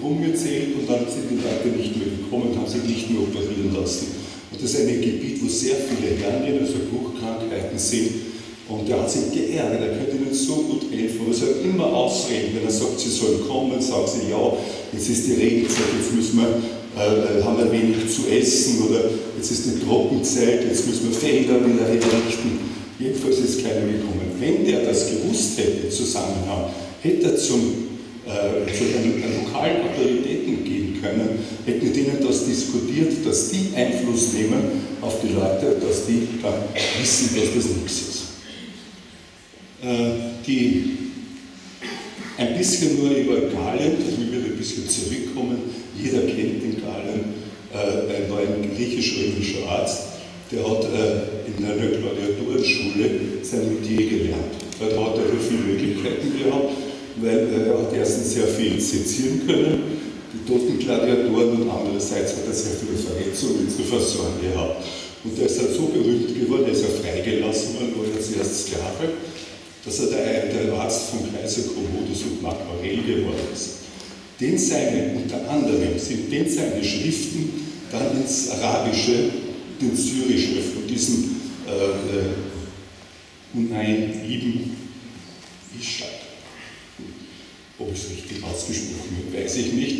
rumgezählt 0.00 0.78
und 0.78 0.88
dann 0.88 1.04
sind 1.10 1.28
die 1.28 1.42
Leute 1.42 1.68
nicht 1.76 1.96
mehr 1.96 2.16
gekommen 2.16 2.52
und 2.52 2.56
haben 2.56 2.70
sich 2.70 2.84
nicht 2.84 3.10
mehr 3.10 3.20
operieren 3.20 3.74
lassen. 3.74 4.06
Und 4.50 4.62
das 4.62 4.70
ist 4.70 4.80
ein 4.80 5.00
Gebiet, 5.00 5.42
wo 5.42 5.48
sehr 5.48 5.76
viele 5.76 6.16
Hernien, 6.16 6.60
also 6.60 6.86
Bruchkrankheiten 6.88 7.78
sind. 7.78 8.32
Und 8.68 8.88
er 8.88 9.02
hat 9.02 9.10
sich 9.10 9.32
geärgert, 9.32 9.82
er 9.82 9.98
könnte 9.98 10.16
ihnen 10.16 10.32
so 10.32 10.54
gut 10.64 10.86
helfen. 10.90 11.20
Aber 11.20 11.30
er 11.30 11.36
soll 11.36 11.54
immer 11.64 11.92
ausreden, 11.92 12.54
wenn 12.54 12.64
er 12.64 12.70
sagt, 12.70 12.98
sie 13.00 13.10
sollen 13.10 13.46
kommen, 13.46 13.82
sagen 13.82 14.06
sie, 14.06 14.30
ja, 14.30 14.52
jetzt 14.92 15.08
ist 15.10 15.26
die 15.26 15.34
Regenzeit, 15.34 15.92
jetzt 15.98 16.14
müssen 16.14 16.38
wir 16.38 16.62
haben 16.96 17.58
wir 17.58 17.72
wenig 17.72 17.96
zu 18.14 18.28
essen 18.28 18.82
oder 18.88 19.04
jetzt 19.36 19.50
ist 19.50 19.68
eine 19.68 19.80
Trockenzeit, 19.80 20.64
jetzt 20.64 20.86
müssen 20.86 21.10
wir 21.10 21.16
Felder 21.16 21.54
wieder 21.64 21.86
herrichten. 21.86 22.58
Jedenfalls 22.98 23.38
ist 23.38 23.62
keiner 23.62 23.80
gekommen. 23.80 24.30
Wenn 24.38 24.64
der 24.64 24.84
das 24.84 25.08
gewusst 25.10 25.58
hätte, 25.58 25.88
Zusammenhang, 25.88 26.70
hätte 27.00 27.26
er 27.26 27.36
zum, 27.36 27.60
äh, 28.26 28.72
zu 28.72 28.84
den 28.84 29.22
lokalen 29.44 29.82
Autoritäten 29.82 30.64
gehen 30.64 30.98
können, 31.00 31.38
hätte 31.64 31.84
mit 31.84 31.96
ihnen 31.96 32.18
das 32.26 32.46
diskutiert, 32.46 33.12
dass 33.24 33.50
die 33.50 33.74
Einfluss 33.74 34.34
nehmen 34.34 34.62
auf 35.00 35.14
die 35.22 35.32
Leute, 35.32 35.76
dass 35.80 36.06
die 36.06 36.28
dann 36.42 36.54
wissen, 37.00 37.30
dass 37.34 37.54
das 37.54 37.76
nichts 37.76 38.00
ist. 38.00 38.22
Äh, 39.82 40.44
die, 40.46 40.98
ein 42.38 42.56
bisschen 42.56 42.98
nur 42.98 43.10
über 43.10 43.40
Galen, 43.48 43.96
ich 43.98 44.32
will 44.32 44.44
ein 44.44 44.56
bisschen 44.56 44.88
zurückkommen, 44.88 45.58
jeder 45.96 46.22
kennt 46.22 46.62
den 46.62 46.76
Galen, 46.80 47.42
äh, 47.72 48.16
ein 48.16 48.28
neuer 48.28 48.46
griechisch-römischer 48.76 49.68
Arzt, 49.68 50.12
der 50.50 50.60
hat 50.68 50.84
äh, 50.84 51.48
in 51.48 51.64
einer 51.64 51.76
Gladiatorenschule 51.76 53.40
sein 53.42 53.68
Metier 53.68 54.08
gelernt. 54.08 54.52
Dort 54.78 54.92
hat 54.92 55.16
er 55.16 55.40
viele 55.40 55.72
Möglichkeiten 55.72 56.32
gehabt, 56.36 56.72
weil 57.16 57.48
äh, 57.48 57.68
er 57.68 57.78
hat 57.78 57.92
erstens 57.94 58.34
sehr 58.34 58.46
viel 58.46 58.80
sezieren 58.80 59.46
können, 59.46 59.82
die 60.32 60.50
toten 60.50 60.78
Gladiatoren 60.78 61.62
und 61.62 61.70
andererseits 61.70 62.32
hat 62.32 62.46
er 62.46 62.54
sehr 62.54 62.76
viele 62.76 62.98
Verletzungen 62.98 63.68
zu 63.68 63.82
versorgen 63.82 64.40
gehabt. 64.42 64.84
Und 65.24 65.38
er 65.38 65.46
ist 65.46 65.58
dann 65.58 65.72
so 65.72 65.86
berühmt 65.86 66.34
geworden, 66.34 66.64
er 66.66 66.72
ist 66.72 66.82
ja 66.82 66.88
freigelassen 66.88 67.74
worden, 67.76 67.94
war 67.96 68.04
ja 68.04 68.20
zuerst 68.20 68.66
Sklave, 68.66 69.12
dass 69.84 70.00
er 70.00 70.06
der, 70.06 70.64
der 70.66 70.74
Arzt 70.74 71.10
von 71.10 71.20
Kaiser 71.32 71.62
Commodus 71.72 72.22
und 72.22 72.42
Mark 72.42 72.58
Aurel 72.68 73.02
geworden 73.06 73.48
ist 73.52 73.81
den 74.42 74.58
seine, 74.58 75.12
unter 75.14 75.48
anderem 75.48 75.96
sind 75.96 76.30
den 76.32 76.48
seine 76.48 76.82
Schriften 76.82 77.50
dann 77.92 78.20
ins 78.20 78.50
Arabische, 78.50 79.30
ins 79.80 80.06
Syrische 80.06 80.62
von 80.62 80.86
diesem 80.88 81.36
äh, 81.66 81.70
äh, 81.70 82.32
Unayn 83.54 84.10
ibn 84.28 84.70
Ishaq. 85.80 86.08
Ob 87.78 87.92
es 87.94 88.10
richtig 88.10 88.42
ausgesprochen 88.42 89.16
habe, 89.18 89.44
weiß 89.44 89.56
ich 89.58 89.72
nicht. 89.72 89.96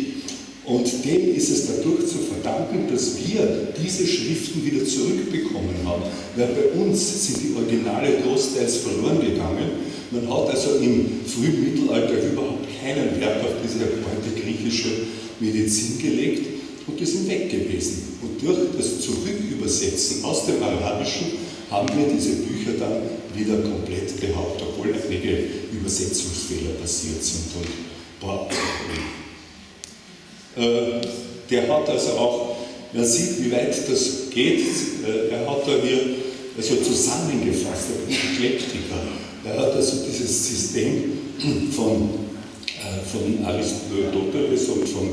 Und 0.65 0.87
dem 1.03 1.35
ist 1.35 1.49
es 1.49 1.67
dadurch 1.67 2.07
zu 2.07 2.19
verdanken, 2.19 2.87
dass 2.91 3.17
wir 3.17 3.73
diese 3.81 4.07
Schriften 4.07 4.65
wieder 4.65 4.85
zurückbekommen 4.85 5.75
haben. 5.85 6.03
Weil 6.35 6.47
bei 6.47 6.79
uns 6.79 7.27
sind 7.27 7.37
die 7.43 7.55
Originale 7.55 8.21
großteils 8.23 8.77
verloren 8.77 9.19
gegangen. 9.19 9.71
Man 10.11 10.29
hat 10.29 10.49
also 10.49 10.77
im 10.77 11.19
frühen 11.25 11.63
Mittelalter 11.63 12.31
überhaupt 12.31 12.62
keinen 12.83 13.19
Wert 13.19 13.41
auf 13.41 13.55
diese 13.63 13.85
alte 13.85 14.39
griechische 14.39 14.89
Medizin 15.39 15.99
gelegt 15.99 16.45
und 16.85 16.99
die 16.99 17.05
sind 17.05 17.29
weg 17.29 17.49
gewesen. 17.49 18.19
Und 18.21 18.41
durch 18.41 18.59
das 18.77 19.01
Zurückübersetzen 19.01 20.23
aus 20.25 20.45
dem 20.45 20.61
Arabischen 20.61 21.27
haben 21.71 21.87
wir 21.97 22.13
diese 22.13 22.43
Bücher 22.43 22.73
dann 22.77 23.01
wieder 23.33 23.55
komplett 23.57 24.19
behauptet, 24.19 24.67
obwohl 24.69 24.93
einige 24.93 25.47
Übersetzungsfehler 25.71 26.71
passiert 26.81 27.23
sind. 27.23 27.45
Und 27.57 27.67
boah, 28.19 28.47
äh, 30.57 31.01
der 31.49 31.67
hat 31.67 31.89
also 31.89 32.11
auch, 32.11 32.57
man 32.93 33.05
sieht, 33.05 33.43
wie 33.43 33.51
weit 33.51 33.75
das 33.89 34.29
geht, 34.29 34.59
äh, 34.59 35.29
er 35.31 35.49
hat 35.49 35.65
da 35.65 35.71
hier 35.83 35.99
also 36.55 36.75
zusammengefasst, 36.75 37.87
der 38.07 38.15
Eklektiker, 38.15 39.01
er 39.45 39.57
hat 39.57 39.73
also 39.73 40.05
dieses 40.05 40.47
System 40.47 41.13
von, 41.75 42.09
von 43.11 43.45
Aristoteles 43.45 44.69
und 44.69 44.87
von, 44.87 45.09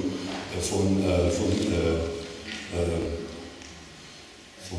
von, 0.61 1.03
von, 1.31 1.53
von 4.69 4.79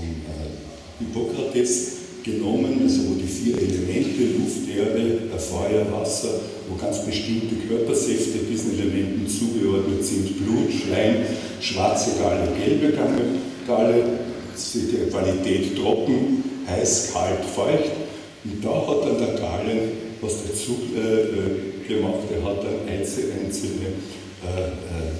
Hippokrates 0.99 1.91
genommen, 2.23 2.81
also 2.83 3.01
wo 3.09 3.15
die 3.15 3.27
vier 3.27 3.57
Elemente, 3.57 4.37
Luft, 4.37 4.69
Erde, 4.69 5.21
Feuer, 5.37 5.85
Wasser, 5.91 6.39
wo 6.69 6.75
ganz 6.75 7.03
bestimmte 7.05 7.55
Körpersäfte 7.67 8.39
diesen 8.49 8.79
Elementen 8.79 9.27
zugeordnet 9.27 10.05
sind, 10.05 10.37
Blut, 10.37 10.71
Schleim, 10.71 11.25
schwarze 11.59 12.11
Galle, 12.21 12.47
gelbe 12.57 12.93
Galle, 13.67 14.03
die 14.73 15.09
Qualität 15.09 15.75
trocken, 15.75 16.43
heiß, 16.67 17.11
kalt, 17.13 17.43
feucht. 17.55 17.91
Und 18.43 18.63
da 18.63 18.87
hat 18.87 19.05
dann 19.05 19.17
der 19.17 19.39
Galen 19.39 20.10
was 20.21 20.33
dazu 20.47 20.77
äh, 20.95 20.99
äh 20.99 21.87
gemacht, 21.87 22.23
er 22.31 22.43
hat 22.43 22.63
dann 22.63 22.87
einzelne, 22.87 23.33
einzelne 23.45 23.87
äh, 24.43 24.67
äh, 24.67 25.11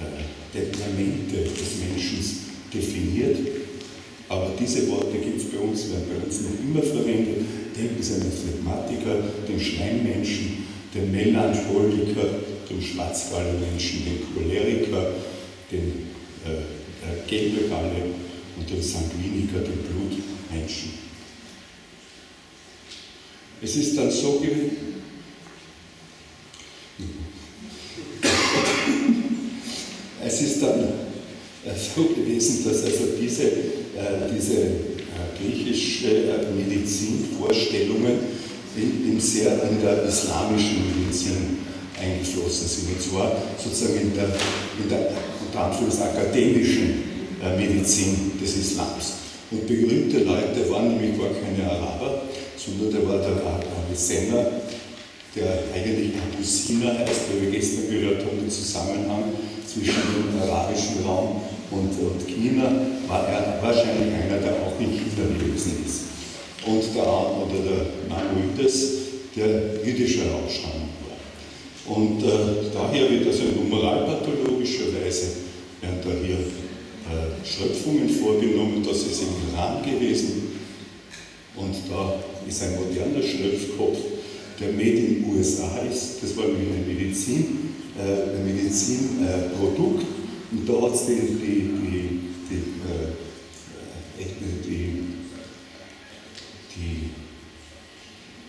äh 0.00 0.22
Temperamente 0.52 1.36
des 1.44 1.70
Menschen 1.80 2.20
definiert 2.74 3.38
aber 4.32 4.52
diese 4.58 4.88
Worte 4.88 5.18
gibt 5.18 5.42
es 5.42 5.50
bei 5.50 5.58
uns, 5.58 5.90
werden 5.90 6.08
bei 6.08 6.24
uns 6.24 6.40
noch 6.40 6.56
immer 6.64 6.82
verwendet. 6.82 7.44
Denken 7.76 8.02
Sie 8.02 8.14
an 8.14 8.20
den 8.22 8.32
Phlegmatiker, 8.32 9.16
den 9.46 9.60
Schleimmenschen, 9.60 10.64
den 10.94 11.12
Melancholiker, 11.12 12.40
den 12.70 12.80
Schwarzgallenmenschen, 12.80 14.04
den 14.06 14.18
Choleriker, 14.32 15.12
den 15.70 16.08
äh, 16.48 17.28
Gelbegalle 17.28 18.08
und 18.56 18.70
den 18.70 18.82
Sanguiniker, 18.82 19.60
den 19.60 19.84
Blutmenschen. 19.84 21.01
Es 23.62 23.76
ist 23.76 23.96
dann 23.96 24.10
so 24.10 24.40
gewesen, 24.40 24.76
es 30.24 30.40
ist 30.40 30.62
dann 30.62 30.88
so 31.94 32.02
gewesen, 32.04 32.64
dass 32.64 32.84
also 32.84 33.04
diese 33.20 33.44
äh, 33.92 34.32
diese 34.34 34.54
äh, 34.62 34.72
griechische 35.38 36.08
äh, 36.08 36.50
Medizinvorstellungen 36.56 38.20
in, 38.74 39.12
in, 39.12 39.20
sehr 39.20 39.52
in 39.70 39.82
der 39.82 40.02
islamischen 40.04 40.82
Medizin 40.98 41.58
eingeflossen 42.00 42.66
sind. 42.66 42.88
Und 42.88 43.02
zwar 43.02 43.36
sozusagen 43.62 44.00
in 44.00 44.14
der, 44.14 44.24
in 44.82 44.88
der 44.88 45.10
unter 45.46 45.64
Anführungszeichen 45.66 46.16
akademischen 46.16 47.12
Medizin 47.58 48.32
des 48.42 48.56
Islams. 48.56 49.12
Und 49.50 49.66
berühmte 49.66 50.20
Leute 50.20 50.70
waren 50.70 50.96
nämlich 50.96 51.18
gar 51.18 51.28
keine 51.28 51.70
Araber, 51.70 52.22
sondern 52.64 52.92
da 52.92 53.08
war 53.08 53.18
der 53.18 53.42
Avicenna, 53.42 54.46
der 55.34 55.64
eigentlich 55.74 56.12
Abu 56.14 56.42
Sina 56.42 56.98
heißt, 56.98 57.32
weil 57.32 57.42
wir 57.42 57.50
gestern 57.50 57.90
gehört 57.90 58.24
haben, 58.24 58.40
den 58.40 58.50
Zusammenhang 58.50 59.32
zwischen 59.66 60.02
dem 60.14 60.42
arabischen 60.42 61.04
Raum 61.04 61.40
und, 61.70 61.90
und 61.98 62.26
China, 62.26 62.70
war 63.08 63.26
er 63.28 63.58
wahrscheinlich 63.62 64.12
einer, 64.14 64.38
der 64.38 64.52
auch 64.52 64.78
in 64.78 64.92
China 64.92 65.26
gewesen 65.38 65.84
ist. 65.86 66.12
Und 66.66 66.94
der, 66.94 67.02
oder 67.02 67.58
der 67.64 67.86
Manuides, 68.08 68.92
der 69.34 69.82
jüdischer 69.84 70.30
Aufstammung 70.34 70.90
war. 71.08 71.96
Und 71.96 72.22
äh, 72.22 72.70
daher 72.72 73.10
wird 73.10 73.26
also 73.26 73.42
in 73.42 73.68
moralpathologischer 73.68 74.92
Weise 75.02 75.42
werden 75.80 75.98
da 76.04 76.10
hier 76.24 76.36
äh, 76.36 77.44
Schröpfungen 77.44 78.08
vorgenommen, 78.08 78.86
das 78.86 78.98
ist 78.98 79.22
im 79.22 79.34
Iran 79.50 79.82
gewesen. 79.82 80.51
Und 81.56 81.74
da 81.90 82.22
ist 82.48 82.62
ein 82.62 82.76
moderner 82.76 83.22
Schröpfkopf, 83.22 83.98
der 84.58 84.72
made 84.72 84.90
in 84.90 85.24
USA 85.28 85.78
ist. 85.78 86.22
Das 86.22 86.36
war 86.36 86.46
nämlich 86.46 86.68
ein 86.68 86.86
Medizin, 86.86 87.74
äh, 87.98 88.36
ein 88.36 88.46
Medizinprodukt. 88.46 90.02
Äh, 90.02 90.54
und 90.54 90.68
da 90.68 90.82
hat 90.82 90.94
es 90.94 91.06
die, 91.06 91.14
die, 91.14 91.70
die, 91.90 92.20
die, 92.50 92.60
äh, 92.88 94.24
die, 94.64 95.02
die 96.76 97.10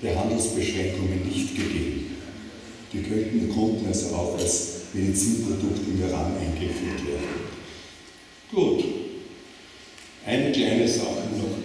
Behandlungsbeschränkungen 0.02 1.28
nicht 1.28 1.56
gegeben. 1.56 2.18
Die 2.92 3.02
könnten, 3.02 3.50
konnten 3.54 3.88
also 3.88 4.16
auch 4.16 4.38
als 4.38 4.84
Medizinprodukt 4.94 5.80
im 5.88 6.08
Iran 6.08 6.34
eingeführt 6.38 7.08
werden. 7.08 7.54
Gut, 8.52 8.84
eine 10.26 10.52
kleine 10.52 10.88
Sache 10.88 11.28
noch, 11.38 11.63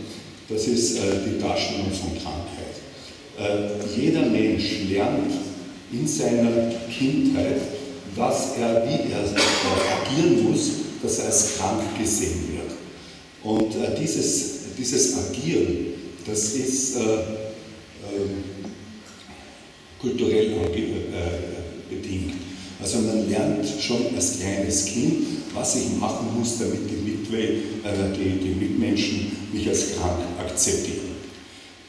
das 0.49 0.67
ist 0.67 0.99
äh, 0.99 1.01
die 1.27 1.41
Darstellung 1.41 1.91
von 1.93 2.11
Krankheit. 2.23 2.79
Äh, 3.39 4.01
jeder 4.01 4.23
Mensch 4.23 4.89
lernt 4.89 5.33
in 5.93 6.07
seiner 6.07 6.73
Kindheit, 6.91 7.61
was 8.15 8.57
er, 8.59 8.85
wie 8.87 9.13
er 9.13 9.21
agieren 9.21 10.51
muss, 10.51 10.71
dass 11.03 11.19
er 11.19 11.27
als 11.27 11.57
krank 11.57 11.83
gesehen 11.99 12.49
wird. 12.53 12.73
Und 13.43 13.75
äh, 13.77 14.01
dieses, 14.01 14.75
dieses 14.77 15.17
Agieren, 15.19 15.89
das 16.27 16.55
ist 16.55 16.97
äh, 16.97 17.01
ähm, 17.01 18.45
kulturell 20.01 20.53
äh, 20.53 21.95
bedingt. 21.95 22.35
Also 22.81 22.99
man 22.99 23.29
lernt 23.29 23.67
schon 23.81 24.15
als 24.15 24.39
kleines 24.39 24.87
Kind, 24.87 25.27
was 25.55 25.77
ich 25.77 25.99
machen 25.99 26.39
muss, 26.39 26.59
damit 26.59 26.89
Mitwe 27.19 27.39
äh, 27.39 28.17
die, 28.17 28.39
die 28.39 28.55
Mitmenschen 28.55 29.33
mich 29.53 29.69
als 29.69 29.97
krank 29.97 30.21
akzeptieren. 30.39 31.09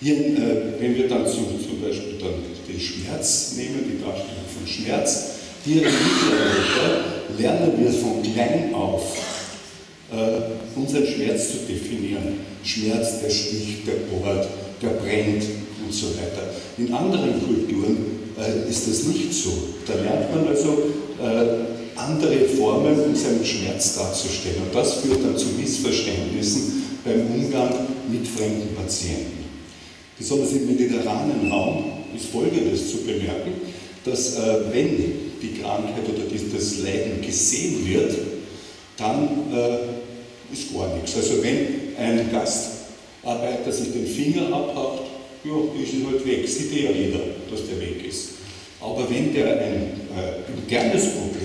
Hier, 0.01 0.15
äh, 0.15 0.79
wenn 0.79 0.95
wir 0.95 1.07
dann 1.07 1.27
zum, 1.27 1.45
zum 1.61 1.81
Beispiel 1.81 2.17
dann 2.19 2.33
den 2.67 2.79
Schmerz 2.79 3.53
nehmen, 3.57 3.83
die 3.85 4.01
Darstellung 4.01 4.45
von 4.47 4.67
Schmerz, 4.67 5.31
hier 5.65 5.83
im 5.83 5.91
Mittelalter 5.91 7.03
lernen 7.37 7.73
wir 7.77 7.91
von 7.91 8.23
klein 8.23 8.73
auf, 8.73 9.17
äh, 10.11 10.79
unseren 10.79 11.05
Schmerz 11.05 11.51
zu 11.51 11.57
definieren. 11.67 12.39
Schmerz, 12.63 13.21
der 13.21 13.29
sticht, 13.29 13.87
der 13.87 13.93
bohrt, 14.09 14.47
der 14.81 14.89
brennt 14.89 15.43
und 15.85 15.93
so 15.93 16.07
weiter. 16.11 16.53
In 16.77 16.93
anderen 16.93 17.39
Kulturen 17.45 17.97
äh, 18.37 18.69
ist 18.69 18.87
das 18.87 19.03
nicht 19.03 19.33
so. 19.33 19.51
Da 19.85 19.95
lernt 19.95 20.33
man 20.33 20.47
also 20.47 20.83
äh, 21.21 21.78
andere 21.99 22.45
Formen, 22.45 22.99
um 22.99 23.15
seinen 23.15 23.43
Schmerz 23.43 23.95
darzustellen. 23.95 24.63
Und 24.63 24.75
das 24.75 24.95
führt 24.95 25.23
dann 25.23 25.37
zu 25.37 25.47
Missverständnissen 25.59 26.83
beim 27.03 27.21
Umgang 27.27 27.73
mit 28.09 28.27
fremden 28.27 28.75
Patienten. 28.75 29.45
Besonders 30.17 30.51
im 30.53 30.67
mediterranen 30.67 31.51
Raum 31.51 31.85
ist 32.15 32.27
Folgendes 32.27 32.91
zu 32.91 32.97
bemerken, 32.97 33.53
dass 34.03 34.35
äh, 34.35 34.39
wenn 34.71 34.97
die 35.41 35.61
Krankheit 35.61 36.03
oder 36.07 36.23
das 36.53 36.79
Leiden 36.79 37.21
gesehen 37.21 37.87
wird, 37.87 38.13
dann 38.97 39.29
äh, 39.53 40.53
ist 40.53 40.73
gar 40.73 40.93
nichts. 40.95 41.15
Also 41.15 41.41
wenn 41.43 41.95
ein 41.97 42.29
Gastarbeiter 42.31 43.71
sich 43.71 43.93
den 43.93 44.07
Finger 44.07 44.47
abhaucht, 44.47 45.03
ja, 45.43 45.53
ist 45.81 45.93
halt 46.05 46.25
weg, 46.25 46.47
sieht 46.47 46.73
ja 46.73 46.91
jeder, 46.91 47.19
dass 47.49 47.61
der 47.67 47.79
weg 47.79 48.05
ist. 48.05 48.29
Aber 48.81 49.09
wenn 49.09 49.33
der 49.33 49.59
ein 49.61 49.91
äh, 50.15 50.51
internes 50.57 51.11
Problem 51.11 51.29
hat, 51.29 51.38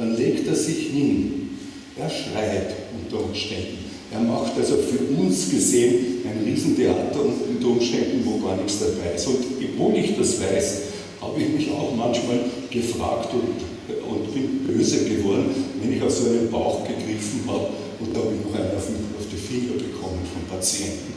dann 0.00 0.16
legt 0.16 0.48
er 0.48 0.54
sich 0.54 0.88
hin, 0.88 1.50
er 1.98 2.08
schreit 2.08 2.72
unter 2.96 3.22
Umständen. 3.22 3.84
Er 4.10 4.20
macht 4.20 4.56
also 4.56 4.76
für 4.76 5.20
uns 5.20 5.50
gesehen 5.50 6.24
ein 6.24 6.42
Riesentheater 6.42 7.20
unter 7.20 7.68
Umständen, 7.68 8.24
wo 8.24 8.38
gar 8.38 8.56
nichts 8.56 8.78
dabei 8.80 9.14
ist. 9.14 9.26
Und 9.26 9.44
obwohl 9.62 9.98
ich 9.98 10.16
das 10.16 10.40
weiß, 10.40 10.80
habe 11.20 11.40
ich 11.40 11.48
mich 11.50 11.70
auch 11.70 11.94
manchmal 11.94 12.40
gefragt 12.70 13.28
und, 13.34 13.60
und 14.08 14.34
bin 14.34 14.64
böse 14.66 15.04
geworden, 15.04 15.50
wenn 15.82 15.92
ich 15.92 16.02
auf 16.02 16.10
so 16.10 16.30
einen 16.30 16.50
Bauch 16.50 16.82
gegriffen 16.82 17.42
habe 17.46 17.68
und 18.00 18.16
da 18.16 18.20
habe 18.20 18.32
ich 18.32 18.40
noch 18.42 18.58
einen 18.58 18.74
auf, 18.76 18.88
die 19.30 19.36
Finger 19.36 19.74
bekommen 19.74 20.24
vom 20.32 20.42
Patienten. 20.48 21.12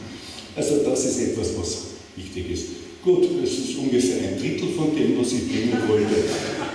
Also 0.54 0.84
das 0.84 1.06
ist 1.06 1.20
etwas, 1.20 1.56
was 1.58 1.78
wichtig 2.16 2.52
ist. 2.52 2.64
Gut, 3.02 3.26
es 3.42 3.50
ist 3.50 3.78
ungefähr 3.78 4.18
ein 4.18 4.38
Drittel 4.38 4.68
von 4.76 4.94
dem, 4.94 5.18
was 5.18 5.32
ich 5.32 5.48
bringen 5.48 5.76
wollte. 5.88 6.20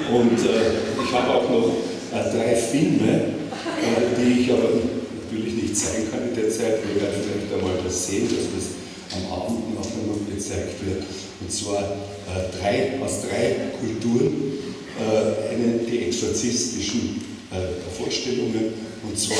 Und 0.09 0.39
äh, 0.39 1.05
ich 1.05 1.11
habe 1.13 1.33
auch 1.33 1.49
noch 1.49 1.71
äh, 2.11 2.35
drei 2.35 2.55
Filme, 2.55 3.09
äh, 3.09 4.15
die 4.17 4.41
ich 4.41 4.51
aber 4.51 4.69
natürlich 5.23 5.63
nicht 5.63 5.77
zeigen 5.77 6.09
kann 6.11 6.29
in 6.29 6.35
der 6.35 6.49
Zeit. 6.49 6.79
Wir 6.83 7.01
werden 7.01 7.21
vielleicht 7.21 7.53
einmal 7.53 7.79
das 7.83 8.07
sehen, 8.07 8.27
dass 8.29 8.45
das 8.53 9.17
am 9.17 9.31
Abend 9.31 9.75
noch 9.75 9.85
gezeigt 10.29 10.85
wird. 10.85 11.03
Und 11.41 11.51
zwar 11.51 11.81
äh, 11.81 12.49
drei, 12.59 12.99
aus 13.03 13.21
drei 13.21 13.71
Kulturen, 13.79 14.53
äh, 14.99 15.53
eine, 15.53 15.79
die 15.89 16.05
exorzistischen 16.07 17.21
äh, 17.51 17.79
Vorstellungen, 17.97 18.89
und 19.01 19.17
zwar 19.17 19.37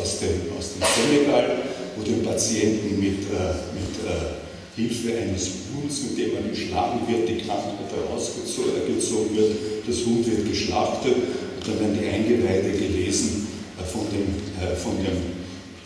aus 0.00 0.20
dem, 0.20 0.52
aus 0.58 0.74
dem 0.74 0.82
Senegal 0.84 1.62
wo 1.96 2.02
dem 2.02 2.22
Patienten 2.22 2.98
mit, 2.98 3.28
äh, 3.30 3.52
mit 3.74 3.94
äh, 4.06 4.40
Hilfe 4.76 5.18
eines 5.18 5.50
Huhns, 5.68 6.02
mit 6.02 6.18
dem 6.18 6.34
man 6.34 6.50
geschlagen 6.50 7.00
wird, 7.06 7.28
die 7.28 7.44
Krankheit 7.44 7.92
herausgezogen 7.92 9.36
wird, 9.36 9.52
das 9.86 10.06
Huhn 10.06 10.24
wird 10.24 10.48
geschlachtet 10.48 11.16
dann 11.66 11.80
werden 11.80 11.98
die 12.00 12.08
Eingeweide 12.08 12.72
gelesen 12.72 13.46
äh, 13.78 13.84
von 13.84 14.06
dem, 14.10 14.34
von 14.76 14.96
dem 14.98 15.16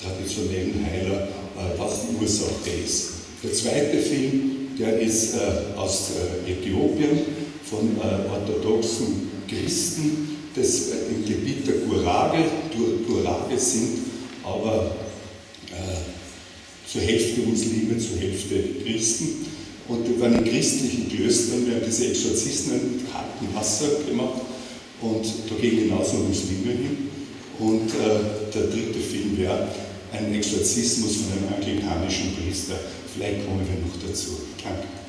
traditionellen 0.02 0.84
Heiler, 0.84 1.28
was 1.78 2.02
die 2.02 2.22
Ursache 2.22 2.70
ist. 2.84 3.10
Der 3.42 3.52
zweite 3.52 3.98
Film, 3.98 4.68
der 4.78 5.00
ist 5.00 5.34
aus 5.76 6.10
Äthiopien 6.46 7.18
von 7.64 7.96
orthodoxen 8.30 9.30
Christen, 9.48 10.36
das 10.54 10.88
im 11.10 11.24
Gebiet 11.24 11.66
der 11.66 11.76
Gurage, 11.76 12.44
Gurage 13.08 13.58
sind 13.58 13.98
aber 14.44 14.94
zur 16.90 17.00
Hälfte 17.00 17.40
Muslime, 17.40 17.98
zur 17.98 18.18
Hälfte 18.18 18.56
Christen. 18.84 19.46
Und 19.88 20.06
über 20.08 20.28
den 20.28 20.44
christlichen 20.44 21.08
Klöstern 21.08 21.66
werden 21.68 21.82
diese 21.86 22.08
Exorzisten 22.08 22.72
mit 22.72 23.12
kaltem 23.12 23.54
Wasser 23.54 23.86
gemacht 24.06 24.45
und 25.02 25.24
da 25.48 25.54
gehen 25.61 25.88
genauso 25.88 26.16
Muslime 26.18 26.72
hin. 26.72 26.96
Und 27.59 27.88
äh, 27.88 28.52
der 28.54 28.64
dritte 28.64 28.98
Film 28.98 29.37
wäre 29.38 29.68
ein 30.12 30.35
Exorzismus 30.35 31.16
von 31.16 31.38
einem 31.38 31.54
anglikanischen 31.54 32.35
Priester. 32.37 32.74
Vielleicht 33.14 33.46
kommen 33.46 33.66
wir 33.66 33.87
noch 33.87 33.96
dazu. 34.06 34.40
Danke. 34.62 35.06